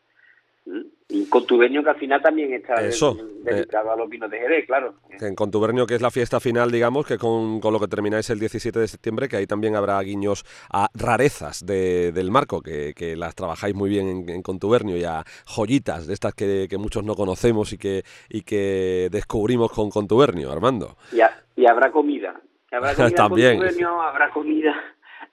¿Mm? 0.65 0.81
Y 1.09 1.25
Contubernio 1.27 1.83
que 1.83 1.89
al 1.89 1.97
final 1.97 2.21
también 2.21 2.53
está 2.53 2.75
Eso, 2.75 3.15
dedicado 3.43 3.91
a 3.91 3.97
los 3.97 4.09
vinos 4.09 4.31
de 4.31 4.39
Jerez, 4.39 4.65
claro. 4.65 4.95
En 5.09 5.35
Contubernio 5.35 5.85
que 5.85 5.95
es 5.95 6.01
la 6.01 6.09
fiesta 6.09 6.39
final, 6.39 6.71
digamos, 6.71 7.05
que 7.05 7.17
con, 7.17 7.59
con, 7.59 7.73
lo 7.73 7.79
que 7.79 7.87
termináis 7.87 8.29
el 8.29 8.39
17 8.39 8.79
de 8.79 8.87
septiembre, 8.87 9.27
que 9.27 9.35
ahí 9.35 9.45
también 9.45 9.75
habrá 9.75 9.99
guiños 10.01 10.45
a 10.71 10.87
rarezas 10.93 11.65
de, 11.65 12.13
del 12.13 12.31
marco, 12.31 12.61
que, 12.61 12.93
que, 12.95 13.15
las 13.15 13.35
trabajáis 13.35 13.75
muy 13.75 13.89
bien 13.89 14.29
en, 14.29 14.41
Contubernio, 14.41 14.97
y 14.97 15.03
a 15.03 15.23
joyitas 15.45 16.07
de 16.07 16.13
estas 16.13 16.33
que, 16.33 16.67
que, 16.69 16.77
muchos 16.77 17.03
no 17.03 17.15
conocemos 17.15 17.73
y 17.73 17.77
que, 17.77 18.03
y 18.29 18.41
que 18.41 19.09
descubrimos 19.11 19.71
con 19.71 19.89
Contubernio, 19.89 20.51
Armando. 20.51 20.95
Y, 21.11 21.61
y 21.61 21.65
habrá 21.67 21.91
comida. 21.91 22.39
Habrá 22.71 22.95
comida 22.95 23.15
también. 23.15 23.61
habrá 24.01 24.31
comida 24.31 24.73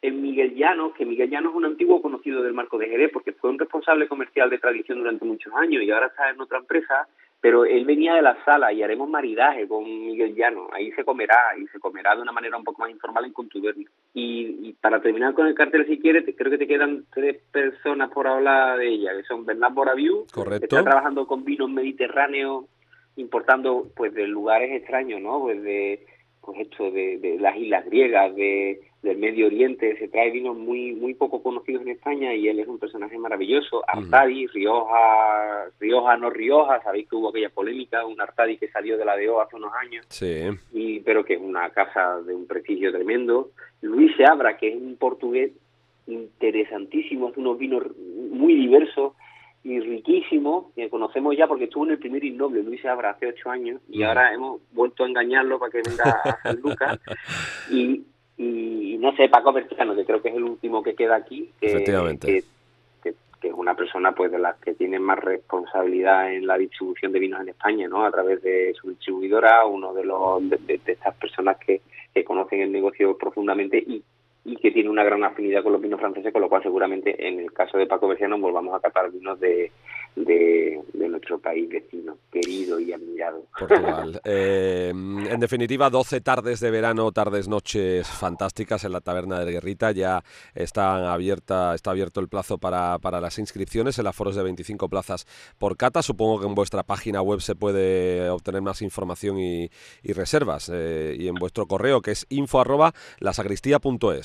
en 0.02 0.22
Miguel 0.22 0.54
Llano, 0.54 0.94
que 0.94 1.04
Miguel 1.04 1.28
Llano 1.28 1.50
es 1.50 1.56
un 1.56 1.66
antiguo 1.66 2.00
conocido 2.00 2.42
del 2.42 2.54
Marco 2.54 2.78
de 2.78 2.88
Jerez, 2.88 3.10
porque 3.12 3.32
fue 3.32 3.50
un 3.50 3.58
responsable 3.58 4.08
comercial 4.08 4.48
de 4.48 4.58
tradición 4.58 4.98
durante 4.98 5.24
muchos 5.24 5.52
años 5.54 5.82
y 5.82 5.90
ahora 5.90 6.06
está 6.06 6.30
en 6.30 6.40
otra 6.40 6.58
empresa, 6.58 7.06
pero 7.40 7.66
él 7.66 7.84
venía 7.84 8.14
de 8.14 8.22
la 8.22 8.42
sala 8.44 8.72
y 8.72 8.82
haremos 8.82 9.08
maridaje 9.10 9.68
con 9.68 9.84
Miguel 9.84 10.34
Llano, 10.34 10.68
ahí 10.72 10.90
se 10.92 11.04
comerá 11.04 11.54
y 11.58 11.66
se 11.68 11.78
comerá 11.78 12.14
de 12.14 12.22
una 12.22 12.32
manera 12.32 12.56
un 12.56 12.64
poco 12.64 12.80
más 12.82 12.90
informal 12.90 13.26
en 13.26 13.32
Contubernio. 13.32 13.88
Y, 14.14 14.72
para 14.80 15.02
terminar 15.02 15.34
con 15.34 15.46
el 15.46 15.54
cartel, 15.54 15.86
si 15.86 15.98
quieres, 15.98 16.24
creo 16.36 16.50
que 16.50 16.58
te 16.58 16.66
quedan 16.66 17.04
tres 17.12 17.42
personas 17.52 18.10
por 18.10 18.26
hablar 18.26 18.78
de 18.78 18.88
ella, 18.88 19.14
que 19.14 19.24
son 19.24 19.44
Bernard 19.44 19.74
Boraviu, 19.74 20.26
Correcto. 20.32 20.60
que 20.60 20.76
está 20.76 20.82
trabajando 20.82 21.26
con 21.26 21.44
vinos 21.44 21.70
mediterráneos, 21.70 22.64
importando 23.16 23.88
pues 23.94 24.14
de 24.14 24.26
lugares 24.26 24.72
extraños, 24.72 25.20
¿no? 25.20 25.40
Pues 25.40 25.62
de 25.62 26.06
pues 26.40 26.60
esto 26.60 26.90
de, 26.90 27.36
las 27.38 27.56
islas 27.56 27.84
griegas, 27.84 28.34
de, 28.34 28.80
del 29.02 29.18
Medio 29.18 29.46
Oriente, 29.46 29.96
se 29.98 30.08
trae 30.08 30.30
vinos 30.30 30.56
muy 30.56 30.92
muy 30.92 31.14
poco 31.14 31.42
conocidos 31.42 31.82
en 31.82 31.90
España 31.90 32.34
y 32.34 32.48
él 32.48 32.58
es 32.60 32.68
un 32.68 32.78
personaje 32.78 33.18
maravilloso. 33.18 33.82
Artadi, 33.86 34.46
Rioja, 34.46 35.66
Rioja 35.78 36.16
no 36.16 36.30
Rioja, 36.30 36.82
sabéis 36.82 37.08
que 37.08 37.16
hubo 37.16 37.28
aquella 37.28 37.50
polémica, 37.50 38.06
un 38.06 38.20
Artadi 38.20 38.56
que 38.56 38.68
salió 38.68 38.96
de 38.96 39.04
la 39.04 39.16
DO 39.18 39.40
hace 39.40 39.56
unos 39.56 39.72
años, 39.74 40.06
sí. 40.08 40.44
y, 40.72 41.00
pero 41.00 41.24
que 41.24 41.34
es 41.34 41.40
una 41.40 41.70
casa 41.70 42.20
de 42.22 42.34
un 42.34 42.46
prestigio 42.46 42.92
tremendo. 42.92 43.50
Luis 43.82 44.14
Seabra, 44.16 44.56
que 44.56 44.68
es 44.68 44.76
un 44.76 44.96
portugués 44.96 45.52
interesantísimo, 46.06 47.28
hace 47.28 47.40
unos 47.40 47.58
vinos 47.58 47.84
muy 48.30 48.54
diversos, 48.54 49.12
y 49.62 49.78
riquísimo, 49.80 50.72
que 50.74 50.88
conocemos 50.88 51.36
ya 51.36 51.46
porque 51.46 51.64
estuvo 51.64 51.84
en 51.84 51.92
el 51.92 51.98
primer 51.98 52.24
innoble, 52.24 52.62
Luis 52.62 52.84
Abra, 52.86 53.10
hace 53.10 53.26
ocho 53.26 53.50
años, 53.50 53.80
y 53.88 54.02
ahora 54.02 54.32
hemos 54.32 54.60
vuelto 54.72 55.04
a 55.04 55.08
engañarlo 55.08 55.58
para 55.58 55.72
que 55.72 55.82
venga 55.86 56.20
a 56.24 56.38
San 56.42 56.60
Lucas. 56.60 56.98
Y, 57.70 58.02
y 58.38 58.96
no 58.98 59.14
sé, 59.16 59.28
Paco 59.28 59.52
Berciano, 59.52 59.94
que 59.94 60.06
creo 60.06 60.22
que 60.22 60.30
es 60.30 60.36
el 60.36 60.44
último 60.44 60.82
que 60.82 60.94
queda 60.94 61.16
aquí, 61.16 61.50
que, 61.60 61.66
Efectivamente. 61.66 62.26
Que, 62.26 62.44
es 63.42 63.54
una 63.54 63.74
persona 63.74 64.12
pues 64.12 64.30
de 64.30 64.38
las 64.38 64.58
que 64.58 64.74
tiene 64.74 64.98
más 64.98 65.18
responsabilidad 65.18 66.30
en 66.30 66.46
la 66.46 66.58
distribución 66.58 67.10
de 67.10 67.20
vinos 67.20 67.40
en 67.40 67.48
España, 67.48 67.88
¿no? 67.88 68.04
A 68.04 68.10
través 68.10 68.42
de 68.42 68.74
su 68.78 68.90
distribuidora, 68.90 69.64
uno 69.64 69.94
de 69.94 70.04
los 70.04 70.46
de, 70.46 70.78
estas 70.84 71.14
personas 71.14 71.56
que, 71.56 71.80
que 72.12 72.22
conocen 72.22 72.60
el 72.60 72.70
negocio 72.70 73.16
profundamente 73.16 73.78
y 73.78 74.02
y 74.44 74.56
que 74.56 74.70
tiene 74.70 74.88
una 74.88 75.04
gran 75.04 75.22
afinidad 75.22 75.62
con 75.62 75.72
los 75.72 75.82
vinos 75.82 76.00
franceses, 76.00 76.32
con 76.32 76.42
lo 76.42 76.48
cual 76.48 76.62
seguramente 76.62 77.26
en 77.26 77.40
el 77.40 77.52
caso 77.52 77.76
de 77.76 77.86
Paco 77.86 78.08
Berciano 78.08 78.38
volvamos 78.38 78.74
a 78.74 78.80
catar 78.80 79.10
vinos 79.10 79.38
de, 79.38 79.70
de, 80.16 80.82
nuestro 80.94 81.38
país 81.38 81.68
vecino, 81.68 82.18
querido 82.30 82.78
y 82.80 82.92
admirado. 82.92 83.44
Portugal. 83.58 84.20
Eh, 84.32 84.90
en 84.90 85.40
definitiva, 85.40 85.90
12 85.90 86.20
tardes 86.20 86.60
de 86.60 86.70
verano, 86.70 87.10
tardes, 87.10 87.48
noches 87.48 88.06
fantásticas 88.08 88.84
en 88.84 88.92
la 88.92 89.00
taberna 89.00 89.44
de 89.44 89.52
Guerrita. 89.52 89.92
Ya 89.92 90.22
está, 90.54 91.12
abierta, 91.12 91.74
está 91.74 91.90
abierto 91.90 92.20
el 92.20 92.28
plazo 92.28 92.58
para, 92.58 92.98
para 92.98 93.20
las 93.20 93.38
inscripciones. 93.38 93.98
El 93.98 94.06
aforo 94.06 94.30
es 94.30 94.36
de 94.36 94.42
25 94.42 94.88
plazas 94.88 95.26
por 95.58 95.76
cata. 95.76 96.02
Supongo 96.02 96.40
que 96.40 96.46
en 96.46 96.54
vuestra 96.54 96.82
página 96.82 97.22
web 97.22 97.40
se 97.40 97.54
puede 97.54 98.28
obtener 98.30 98.62
más 98.62 98.82
información 98.82 99.38
y, 99.38 99.70
reservas. 100.04 100.70
Eh, 100.72 101.16
y 101.18 101.28
en 101.28 101.34
vuestro 101.34 101.66
correo, 101.66 102.02
que 102.02 102.12
es 102.12 102.26
info 102.28 102.60
arroba 102.60 102.92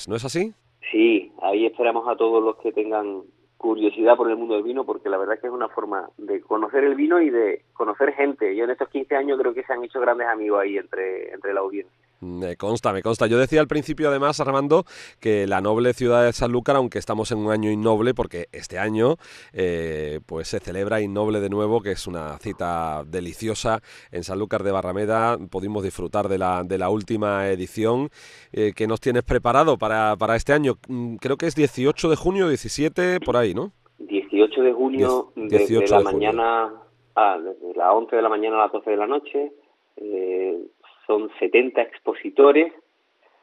¿no 0.06 0.16
es 0.16 0.24
así? 0.24 0.52
Sí, 0.90 1.32
ahí 1.42 1.66
esperamos 1.66 2.08
a 2.08 2.16
todos 2.16 2.42
los 2.42 2.56
que 2.56 2.72
tengan 2.72 3.22
curiosidad 3.56 4.16
por 4.16 4.30
el 4.30 4.36
mundo 4.36 4.54
del 4.54 4.62
vino 4.62 4.84
porque 4.84 5.08
la 5.08 5.16
verdad 5.16 5.34
es 5.34 5.40
que 5.40 5.46
es 5.48 5.52
una 5.52 5.68
forma 5.68 6.08
de 6.18 6.40
conocer 6.40 6.84
el 6.84 6.94
vino 6.94 7.20
y 7.20 7.30
de 7.30 7.64
conocer 7.72 8.12
gente. 8.12 8.54
Yo 8.54 8.64
en 8.64 8.70
estos 8.70 8.88
15 8.88 9.16
años 9.16 9.38
creo 9.38 9.54
que 9.54 9.64
se 9.64 9.72
han 9.72 9.82
hecho 9.82 10.00
grandes 10.00 10.28
amigos 10.28 10.60
ahí 10.60 10.76
entre, 10.76 11.32
entre 11.32 11.54
la 11.54 11.60
audiencia. 11.60 12.05
Me 12.20 12.56
consta, 12.56 12.92
me 12.92 13.02
consta. 13.02 13.26
Yo 13.26 13.38
decía 13.38 13.60
al 13.60 13.68
principio, 13.68 14.08
además, 14.08 14.40
Armando, 14.40 14.84
que 15.20 15.46
la 15.46 15.60
noble 15.60 15.92
ciudad 15.92 16.24
de 16.24 16.32
Sanlúcar, 16.32 16.76
aunque 16.76 16.98
estamos 16.98 17.30
en 17.32 17.38
un 17.38 17.52
año 17.52 17.70
innoble, 17.70 18.14
porque 18.14 18.46
este 18.52 18.78
año 18.78 19.16
eh, 19.52 20.20
pues 20.26 20.48
se 20.48 20.60
celebra 20.60 21.00
Innoble 21.00 21.40
de 21.40 21.50
nuevo, 21.50 21.82
que 21.82 21.92
es 21.92 22.06
una 22.06 22.38
cita 22.38 23.04
deliciosa 23.04 23.80
en 24.10 24.24
Sanlúcar 24.24 24.62
de 24.62 24.72
Barrameda. 24.72 25.36
Pudimos 25.50 25.82
disfrutar 25.82 26.28
de 26.28 26.38
la, 26.38 26.62
de 26.64 26.78
la 26.78 26.88
última 26.88 27.48
edición 27.48 28.08
eh, 28.52 28.72
que 28.74 28.86
nos 28.86 29.00
tienes 29.00 29.22
preparado 29.22 29.76
para, 29.76 30.16
para 30.16 30.36
este 30.36 30.52
año. 30.52 30.74
Mm, 30.88 31.16
creo 31.16 31.36
que 31.36 31.46
es 31.46 31.54
18 31.54 32.08
de 32.08 32.16
junio, 32.16 32.48
17, 32.48 33.20
por 33.20 33.36
ahí, 33.36 33.54
¿no? 33.54 33.72
18 33.98 34.62
de 34.62 34.72
junio, 34.72 35.32
desde 35.34 35.86
la 35.88 36.00
mañana, 36.00 36.72
a, 37.14 37.38
desde 37.38 37.74
las 37.74 37.92
11 37.92 38.16
de 38.16 38.22
la 38.22 38.28
mañana 38.28 38.56
a 38.56 38.64
las 38.64 38.72
12 38.72 38.90
de 38.90 38.96
la 38.96 39.06
noche. 39.06 39.52
Eh, 39.96 40.58
son 41.06 41.30
70 41.38 41.80
expositores 41.82 42.72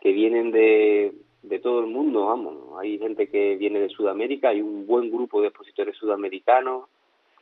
que 0.02 0.12
vienen 0.12 0.52
de, 0.52 1.14
de 1.44 1.60
todo 1.60 1.82
el 1.82 1.88
mundo, 1.88 2.26
vamos. 2.26 2.80
Hay 2.80 2.98
gente 2.98 3.28
que 3.28 3.56
viene 3.56 3.80
de 3.80 3.90
Sudamérica, 3.90 4.50
hay 4.50 4.62
un 4.62 4.88
buen 4.88 5.12
grupo 5.12 5.42
de 5.42 5.48
expositores 5.48 5.96
sudamericanos, 5.98 6.86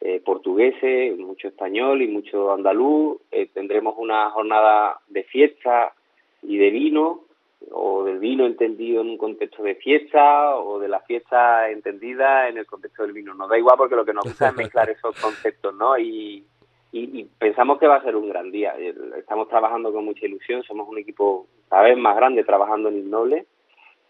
eh, 0.02 0.20
portugueses, 0.26 1.18
mucho 1.18 1.48
español 1.48 2.02
y 2.02 2.08
mucho 2.08 2.52
andaluz. 2.52 3.20
Eh, 3.32 3.50
tendremos 3.54 3.96
una 3.98 4.32
jornada 4.32 5.00
de 5.08 5.24
fiesta 5.24 5.94
y 6.42 6.58
de 6.58 6.72
vino, 6.72 7.22
o 7.70 8.04
del 8.04 8.18
vino 8.18 8.48
entendido 8.48 9.02
en 9.02 9.10
un 9.12 9.18
contexto 9.18 9.62
de 9.62 9.76
fiesta, 9.76 10.58
o 10.58 10.80
de 10.80 10.88
la 10.88 11.02
fiesta 11.02 11.70
entendida 11.70 12.50
en 12.50 12.58
el 12.58 12.66
contexto 12.66 13.04
del 13.04 13.14
vino. 13.14 13.36
Nos 13.36 13.50
da 13.50 13.60
igual 13.60 13.78
porque 13.78 13.96
lo 13.96 14.04
que 14.04 14.14
nos 14.14 14.24
gusta 14.24 14.50
es 14.50 14.56
mezclar 14.56 14.90
esos 14.90 15.16
conceptos, 15.22 15.76
¿no? 15.76 15.98
Y, 16.00 16.44
y, 16.92 17.24
pensamos 17.40 17.80
que 17.80 17.88
va 17.88 17.96
a 17.96 18.04
ser 18.04 18.16
un 18.16 18.28
gran 18.30 18.52
día. 18.52 18.74
Estamos 19.18 19.48
trabajando 19.48 19.94
con 19.94 20.06
mucha 20.06 20.26
ilusión, 20.26 20.64
somos 20.64 20.88
un 20.90 20.98
equipo 20.98 21.48
cada 21.70 21.84
vez 21.84 21.98
más 21.98 22.16
grande 22.16 22.44
trabajando 22.44 22.90
en 22.90 22.98
Innoble. 23.00 23.46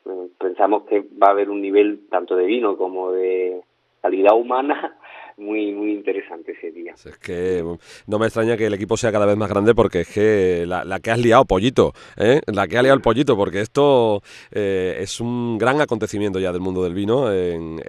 Eh, 0.05 0.27
pensamos 0.39 0.83
que 0.83 1.01
va 1.21 1.27
a 1.27 1.31
haber 1.31 1.50
un 1.50 1.61
nivel 1.61 2.07
tanto 2.09 2.35
de 2.35 2.45
vino 2.45 2.77
como 2.77 3.11
de 3.11 3.61
calidad 4.01 4.35
humana 4.35 4.97
muy 5.41 5.71
muy 5.71 5.91
interesante 5.91 6.53
ese 6.53 6.71
día. 6.71 6.93
Es 6.93 7.17
que 7.17 7.63
no 8.07 8.19
me 8.19 8.25
extraña 8.25 8.57
que 8.57 8.67
el 8.67 8.74
equipo 8.74 8.98
sea 8.98 9.12
cada 9.12 9.25
vez 9.25 9.38
más 9.38 9.50
grande 9.50 9.74
porque 9.74 10.01
es 10.01 10.07
que 10.07 10.65
la, 10.67 11.00
que 11.00 11.12
has 11.12 11.19
liado, 11.19 11.45
Pollito, 11.45 11.93
¿eh? 12.17 12.41
la 12.48 12.67
que 12.67 12.77
ha 12.77 12.81
liado 12.81 12.95
el 12.95 13.01
Pollito, 13.01 13.36
porque 13.36 13.62
esto 13.62 14.21
eh, 14.51 14.98
es 15.00 15.19
un 15.19 15.57
gran 15.57 15.81
acontecimiento 15.81 16.39
ya 16.39 16.51
del 16.51 16.62
mundo 16.62 16.83
del 16.83 16.93
vino 16.93 17.31
en, 17.31 17.81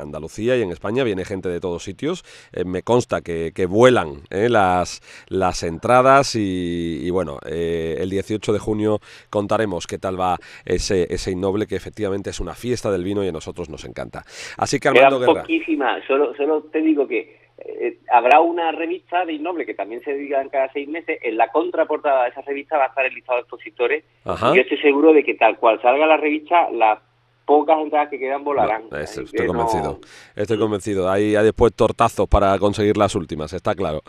Andalucía 0.00 0.56
y 0.56 0.62
en 0.62 0.70
España. 0.70 1.04
Viene 1.04 1.24
gente 1.24 1.48
de 1.48 1.60
todos 1.60 1.82
sitios. 1.82 2.24
Eh, 2.52 2.64
me 2.64 2.82
consta 2.82 3.20
que, 3.20 3.52
vuelan 3.66 4.22
las, 4.30 5.00
las 5.28 5.62
entradas 5.64 6.36
y, 6.36 7.10
bueno, 7.10 7.38
el 7.44 8.08
18 8.08 8.52
de 8.52 8.58
junio 8.58 9.00
contaremos 9.28 9.86
qué 9.86 9.98
tal 9.98 10.20
va 10.20 10.38
ese, 10.64 11.12
ese 11.12 11.32
innoble 11.32 11.66
que 11.66 11.74
efectivamente 11.74 12.30
es 12.30 12.40
una 12.40 12.54
fiesta 12.54 12.90
del 12.92 13.02
vino 13.02 13.24
y 13.24 13.28
a 13.28 13.32
nosotros 13.32 13.68
nos 13.68 13.84
encanta. 13.84 14.22
Así 14.56 14.78
que 14.78 14.88
Armando 14.88 15.18
Guerra. 15.18 15.42
poquísima, 15.42 16.00
solo, 16.06 16.32
solo 16.36 16.62
te 16.70 16.80
digo 16.80 16.95
que 17.04 17.36
eh, 17.58 17.98
habrá 18.12 18.40
una 18.40 18.70
revista 18.70 19.24
de 19.24 19.32
Innoble 19.32 19.66
que 19.66 19.74
también 19.74 20.02
se 20.02 20.12
dedica 20.12 20.46
cada 20.48 20.72
seis 20.72 20.88
meses. 20.88 21.18
En 21.22 21.36
la 21.36 21.48
contraportada 21.48 22.24
de 22.24 22.30
esa 22.30 22.42
revista 22.42 22.78
va 22.78 22.84
a 22.84 22.88
estar 22.88 23.04
el 23.04 23.14
listado 23.14 23.38
de 23.38 23.42
expositores. 23.42 24.04
Y 24.24 24.56
yo 24.56 24.62
estoy 24.62 24.78
seguro 24.78 25.12
de 25.12 25.24
que 25.24 25.34
tal 25.34 25.58
cual 25.58 25.80
salga 25.82 26.06
la 26.06 26.16
revista, 26.16 26.70
la 26.70 27.00
pocas 27.46 27.78
entradas 27.78 28.10
que 28.10 28.18
quedan 28.18 28.44
volarán. 28.44 28.82
estoy 28.92 29.46
convencido, 29.46 30.00
estoy 30.34 30.58
convencido. 30.58 31.10
Hay, 31.10 31.30
después 31.30 31.72
tortazos 31.72 32.28
para 32.28 32.58
conseguir 32.58 32.96
las 32.96 33.14
últimas, 33.14 33.52
está 33.52 33.74
claro. 33.74 34.02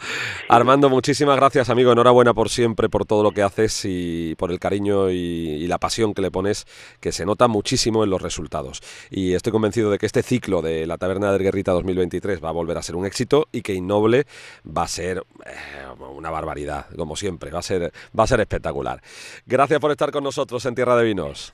Armando, 0.49 0.89
muchísimas 0.89 1.37
gracias, 1.37 1.69
amigo. 1.69 1.91
Enhorabuena 1.91 2.33
por 2.33 2.49
siempre, 2.49 2.89
por 2.89 3.05
todo 3.05 3.23
lo 3.23 3.31
que 3.31 3.43
haces 3.43 3.85
y 3.85 4.35
por 4.35 4.51
el 4.51 4.59
cariño 4.59 5.11
y, 5.11 5.67
la 5.67 5.77
pasión 5.77 6.13
que 6.13 6.21
le 6.21 6.31
pones, 6.31 6.65
que 7.01 7.11
se 7.11 7.25
nota 7.25 7.49
muchísimo 7.49 8.03
en 8.03 8.09
los 8.09 8.21
resultados. 8.21 8.81
Y 9.11 9.33
estoy 9.33 9.51
convencido 9.51 9.91
de 9.91 9.97
que 9.97 10.05
este 10.05 10.23
ciclo 10.23 10.61
de 10.61 10.87
la 10.87 10.97
Taberna 10.97 11.31
de 11.31 11.37
Guerrita 11.39 11.73
2023 11.73 12.43
va 12.43 12.49
a 12.49 12.53
volver 12.53 12.77
a 12.77 12.81
ser 12.81 12.95
un 12.95 13.05
éxito 13.05 13.47
y 13.51 13.61
que 13.61 13.73
Innoble 13.73 14.25
va 14.65 14.83
a 14.83 14.87
ser 14.87 15.25
eh, 15.45 15.53
una 16.15 16.31
barbaridad, 16.31 16.87
como 16.95 17.17
siempre. 17.17 17.51
Va 17.51 17.59
a 17.59 17.63
ser, 17.63 17.91
va 18.17 18.23
a 18.23 18.27
ser 18.27 18.39
espectacular. 18.39 19.01
Gracias 19.45 19.79
por 19.81 19.91
estar 19.91 20.11
con 20.11 20.23
nosotros 20.23 20.65
en 20.65 20.73
Tierra 20.73 20.95
de 20.95 21.03
Vinos. 21.03 21.53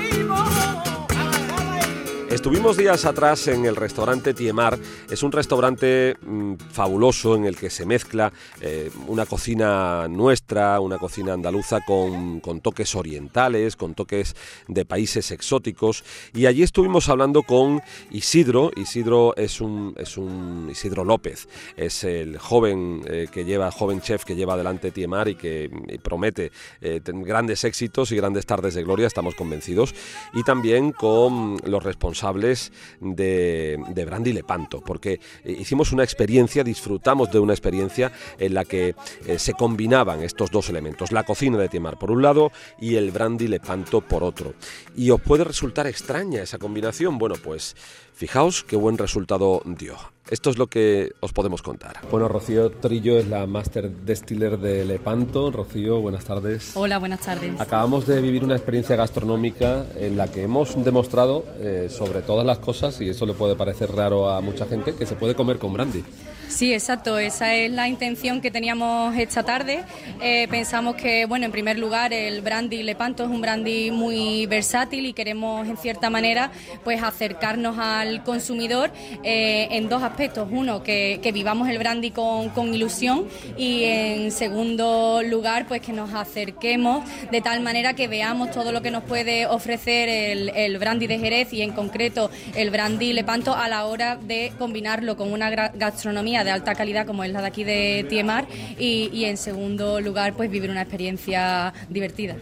Estuvimos 2.31 2.77
días 2.77 3.03
atrás 3.03 3.49
en 3.49 3.65
el 3.65 3.75
restaurante 3.75 4.33
Tiemar. 4.33 4.79
Es 5.09 5.21
un 5.21 5.33
restaurante 5.33 6.15
mm, 6.21 6.53
fabuloso 6.71 7.35
en 7.35 7.43
el 7.43 7.57
que 7.57 7.69
se 7.69 7.85
mezcla 7.85 8.31
eh, 8.61 8.89
una 9.07 9.25
cocina 9.25 10.07
nuestra, 10.07 10.79
una 10.79 10.97
cocina 10.97 11.33
andaluza 11.33 11.81
con, 11.85 12.39
toques 12.61 12.95
orientales, 12.95 13.75
con 13.75 13.95
toques 13.95 14.37
de 14.69 14.85
países 14.85 15.31
exóticos. 15.31 16.05
Y 16.33 16.45
allí 16.45 16.63
estuvimos 16.63 17.09
hablando 17.09 17.43
con 17.43 17.81
Isidro. 18.11 18.71
Isidro 18.77 19.35
es 19.35 19.59
un, 19.59 19.93
es 19.97 20.17
un 20.17 20.69
Isidro 20.71 21.03
López. 21.03 21.49
Es 21.75 22.05
el 22.05 22.37
joven 22.37 23.01
eh, 23.07 23.27
que 23.29 23.43
lleva, 23.43 23.71
joven 23.71 23.99
chef 23.99 24.23
que 24.23 24.37
lleva 24.37 24.53
adelante 24.53 24.91
Tiemar 24.91 25.27
y 25.27 25.35
que 25.35 25.69
promete 26.01 26.53
eh, 26.79 27.01
grandes 27.03 27.65
éxitos 27.65 28.13
y 28.13 28.15
grandes 28.15 28.45
tardes 28.45 28.73
de 28.73 28.83
gloria, 28.83 29.07
estamos 29.07 29.35
convencidos. 29.35 29.93
Y 30.33 30.43
también 30.43 30.93
con 30.93 31.57
los 31.65 31.83
responsables 31.83 32.20
amables 32.23 32.71
de, 32.99 33.77
Brandy 34.05 34.33
Lepanto, 34.33 34.81
porque 34.81 35.19
hicimos 35.45 35.91
una 35.91 36.03
experiencia, 36.03 36.63
disfrutamos 36.63 37.31
de 37.31 37.39
una 37.39 37.53
experiencia 37.53 38.11
en 38.37 38.53
la 38.53 38.65
que 38.65 38.95
eh, 39.25 39.39
se 39.39 39.53
combinaban 39.53 40.23
estos 40.23 40.51
dos 40.51 40.69
elementos, 40.69 41.11
la 41.11 41.23
cocina 41.23 41.57
de 41.57 41.69
Tiemar 41.69 41.97
por 41.97 42.11
un 42.11 42.21
lado 42.21 42.51
y 42.79 42.95
el 42.95 43.11
Brandy 43.11 43.47
Lepanto 43.47 44.01
por 44.01 44.23
otro. 44.23 44.53
Y 44.95 45.09
os 45.11 45.21
puede 45.21 45.43
resultar 45.43 45.87
extraña 45.87 46.41
esa 46.41 46.57
combinación, 46.57 47.17
bueno, 47.17 47.35
pues 47.43 47.75
fijaos 48.13 48.63
qué 48.63 48.75
buen 48.75 48.97
resultado 48.97 49.61
dio. 49.65 49.97
Esto 50.31 50.49
es 50.49 50.57
lo 50.57 50.67
que 50.67 51.11
os 51.19 51.33
podemos 51.33 51.61
contar. 51.61 51.99
Bueno, 52.09 52.29
Rocío 52.29 52.71
Trillo 52.71 53.17
es 53.17 53.27
la 53.27 53.45
Master 53.47 54.05
Distiller 54.05 54.57
de 54.57 54.85
Lepanto. 54.85 55.51
Rocío, 55.51 55.99
buenas 55.99 56.23
tardes. 56.23 56.71
Hola, 56.73 56.99
buenas 56.99 57.19
tardes. 57.19 57.59
Acabamos 57.59 58.07
de 58.07 58.21
vivir 58.21 58.41
una 58.45 58.55
experiencia 58.55 58.95
gastronómica 58.95 59.85
en 59.97 60.15
la 60.15 60.31
que 60.31 60.43
hemos 60.43 60.81
demostrado 60.85 61.43
eh, 61.59 61.89
sobre 61.89 62.21
todas 62.21 62.45
las 62.45 62.59
cosas, 62.59 63.01
y 63.01 63.09
eso 63.09 63.25
le 63.25 63.33
puede 63.33 63.57
parecer 63.57 63.91
raro 63.91 64.29
a 64.29 64.39
mucha 64.39 64.65
gente, 64.67 64.95
que 64.95 65.05
se 65.05 65.15
puede 65.15 65.35
comer 65.35 65.59
con 65.59 65.73
brandy. 65.73 66.01
Sí, 66.51 66.73
exacto, 66.73 67.17
esa 67.17 67.55
es 67.55 67.71
la 67.71 67.87
intención 67.87 68.41
que 68.41 68.51
teníamos 68.51 69.15
esta 69.17 69.41
tarde. 69.41 69.83
Eh, 70.21 70.47
pensamos 70.49 70.95
que, 70.95 71.25
bueno, 71.25 71.45
en 71.45 71.51
primer 71.51 71.79
lugar, 71.79 72.11
el 72.11 72.41
brandy 72.41 72.83
Lepanto 72.83 73.23
es 73.23 73.29
un 73.29 73.39
brandy 73.39 73.89
muy 73.89 74.45
versátil 74.47 75.05
y 75.05 75.13
queremos, 75.13 75.65
en 75.65 75.77
cierta 75.77 76.09
manera, 76.09 76.51
pues 76.83 77.01
acercarnos 77.01 77.79
al 77.79 78.23
consumidor 78.23 78.91
eh, 79.23 79.69
en 79.71 79.87
dos 79.87 80.03
aspectos. 80.03 80.49
Uno, 80.51 80.83
que, 80.83 81.19
vivamos 81.33 81.69
el 81.69 81.77
brandy 81.77 82.11
con, 82.11 82.51
ilusión 82.73 83.27
y, 83.57 83.85
en 83.85 84.31
segundo 84.31 85.21
lugar, 85.23 85.67
pues 85.67 85.81
que 85.81 85.93
nos 85.93 86.13
acerquemos 86.13 87.03
de 87.31 87.39
tal 87.39 87.61
manera 87.61 87.93
que 87.93 88.09
veamos 88.09 88.51
todo 88.51 88.73
lo 88.73 88.81
que 88.81 88.91
nos 88.91 89.03
puede 89.03 89.47
ofrecer 89.47 90.09
el, 90.09 90.49
el 90.49 90.77
brandy 90.77 91.07
de 91.07 91.17
Jerez 91.17 91.53
y, 91.53 91.61
en 91.61 91.71
concreto, 91.71 92.29
el 92.55 92.71
brandy 92.71 93.13
Lepanto 93.13 93.55
a 93.55 93.69
la 93.69 93.85
hora 93.85 94.17
de 94.17 94.51
combinarlo 94.59 95.15
con 95.15 95.31
una 95.31 95.49
gastronomía 95.49 96.40
de 96.43 96.51
alta 96.51 96.75
calidad 96.75 97.05
como 97.05 97.23
es 97.23 97.31
la 97.31 97.41
de 97.41 97.47
aquí 97.47 97.63
de 97.63 98.05
Tiemar 98.09 98.47
y, 98.77 99.23
en 99.25 99.37
segundo 99.37 99.99
lugar 100.01 100.33
pues 100.33 100.49
vivir 100.49 100.69
una 100.69 100.81
experiencia 100.81 101.73
divertida. 101.89 102.35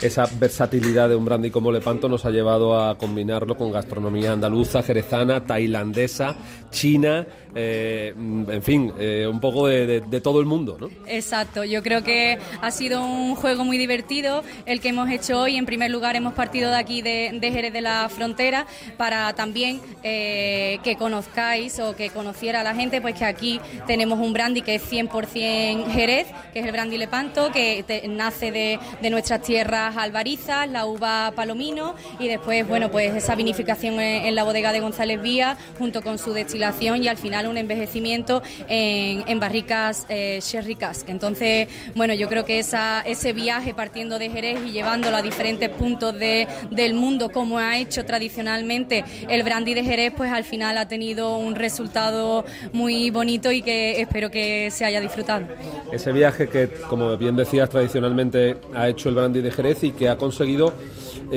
Esa 0.00 0.26
versatilidad 0.38 1.08
de 1.08 1.16
un 1.16 1.24
brandy 1.24 1.50
como 1.50 1.72
Lepanto 1.72 2.08
nos 2.08 2.24
ha 2.24 2.30
llevado 2.30 2.80
a 2.80 2.96
combinarlo 2.98 3.56
con 3.56 3.72
gastronomía 3.72 4.32
andaluza, 4.32 4.82
jerezana, 4.82 5.44
tailandesa, 5.44 6.36
china, 6.70 7.26
eh, 7.58 8.12
en 8.14 8.62
fin, 8.62 8.92
eh, 8.98 9.26
un 9.26 9.40
poco 9.40 9.66
de, 9.66 10.02
todo 10.22 10.40
el 10.40 10.46
mundo, 10.46 10.76
¿no? 10.78 10.90
Exacto, 11.06 11.64
yo 11.64 11.82
creo 11.82 12.04
que 12.04 12.38
ha 12.60 12.70
sido 12.70 13.02
un 13.02 13.34
juego 13.34 13.64
muy 13.64 13.78
divertido 13.78 14.44
el 14.66 14.80
que 14.80 14.90
hemos 14.90 15.08
hecho 15.08 15.40
hoy. 15.40 15.56
En 15.56 15.64
primer 15.64 15.90
lugar, 15.90 16.16
hemos 16.16 16.34
partido 16.34 16.70
de 16.70 16.76
aquí 16.76 17.00
de, 17.00 17.38
Jerez 17.40 17.72
de 17.72 17.80
la 17.80 18.10
Frontera 18.10 18.66
para 18.98 19.32
también 19.32 19.80
eh, 20.02 20.78
que 20.84 20.96
conozcáis 20.96 21.80
o 21.80 21.96
que 21.96 22.10
conociera 22.10 22.62
la 22.62 22.74
gente, 22.74 23.00
pues 23.00 23.14
que 23.14 23.24
aquí 23.24 23.58
tenemos 23.86 24.18
un 24.18 24.34
brandy 24.34 24.60
que 24.60 24.74
es 24.74 24.92
100% 24.92 25.86
Jerez, 25.86 26.26
que 26.52 26.60
es 26.60 26.66
el 26.66 26.72
brandy 26.72 26.98
Lepanto, 26.98 27.50
que 27.52 27.84
nace 28.08 28.52
de, 28.52 28.78
nuestras 29.10 29.40
tierras 29.40 29.96
albarizas, 29.96 30.68
la 30.68 30.84
uva 30.84 31.32
palomino 31.34 31.94
y 32.18 32.28
después, 32.28 32.68
bueno, 32.68 32.90
pues 32.90 33.14
esa 33.14 33.34
vinificación 33.34 33.94
en, 33.94 34.26
en 34.26 34.34
la 34.34 34.44
bodega 34.44 34.72
de 34.72 34.80
González 34.80 35.22
Vía 35.22 35.56
junto 35.78 36.02
con 36.02 36.18
su 36.18 36.34
destilación 36.34 37.02
y 37.02 37.08
al 37.08 37.16
final 37.16 37.45
un 37.48 37.58
envejecimiento 37.58 38.42
en, 38.68 39.40
barricas 39.40 40.06
eh, 40.08 40.38
sherry. 40.42 40.76
Entonces, 41.06 41.68
bueno, 41.94 42.14
yo 42.14 42.28
creo 42.28 42.44
que 42.44 42.58
ese 42.58 43.32
viaje 43.32 43.72
partiendo 43.72 44.18
de 44.18 44.30
Jerez 44.30 44.58
y 44.66 44.72
llevándolo 44.72 45.16
a 45.16 45.22
diferentes 45.22 45.68
puntos 45.70 46.18
de, 46.18 46.46
del 46.70 46.94
mundo, 46.94 47.30
como 47.30 47.58
ha 47.58 47.78
hecho 47.78 48.04
tradicionalmente 48.04 49.04
el 49.28 49.42
brandy 49.42 49.74
de 49.74 49.84
Jerez, 49.84 50.12
pues 50.16 50.32
al 50.32 50.44
final 50.44 50.76
ha 50.76 50.88
tenido 50.88 51.38
un 51.38 51.54
resultado 51.54 52.44
muy 52.72 53.10
bonito 53.10 53.50
y 53.52 53.62
que 53.62 54.00
espero 54.00 54.30
que 54.30 54.70
se 54.70 54.84
haya 54.84 55.00
disfrutado. 55.00 55.46
Ese 55.92 56.12
viaje 56.12 56.48
que, 56.48 56.68
como 56.88 57.16
bien 57.16 57.36
decías, 57.36 57.70
tradicionalmente 57.70 58.56
ha 58.74 58.88
hecho 58.88 59.08
el 59.08 59.14
brandy 59.14 59.40
de 59.40 59.50
Jerez 59.50 59.82
y 59.84 59.92
que 59.92 60.08
ha 60.08 60.16
conseguido 60.16 60.74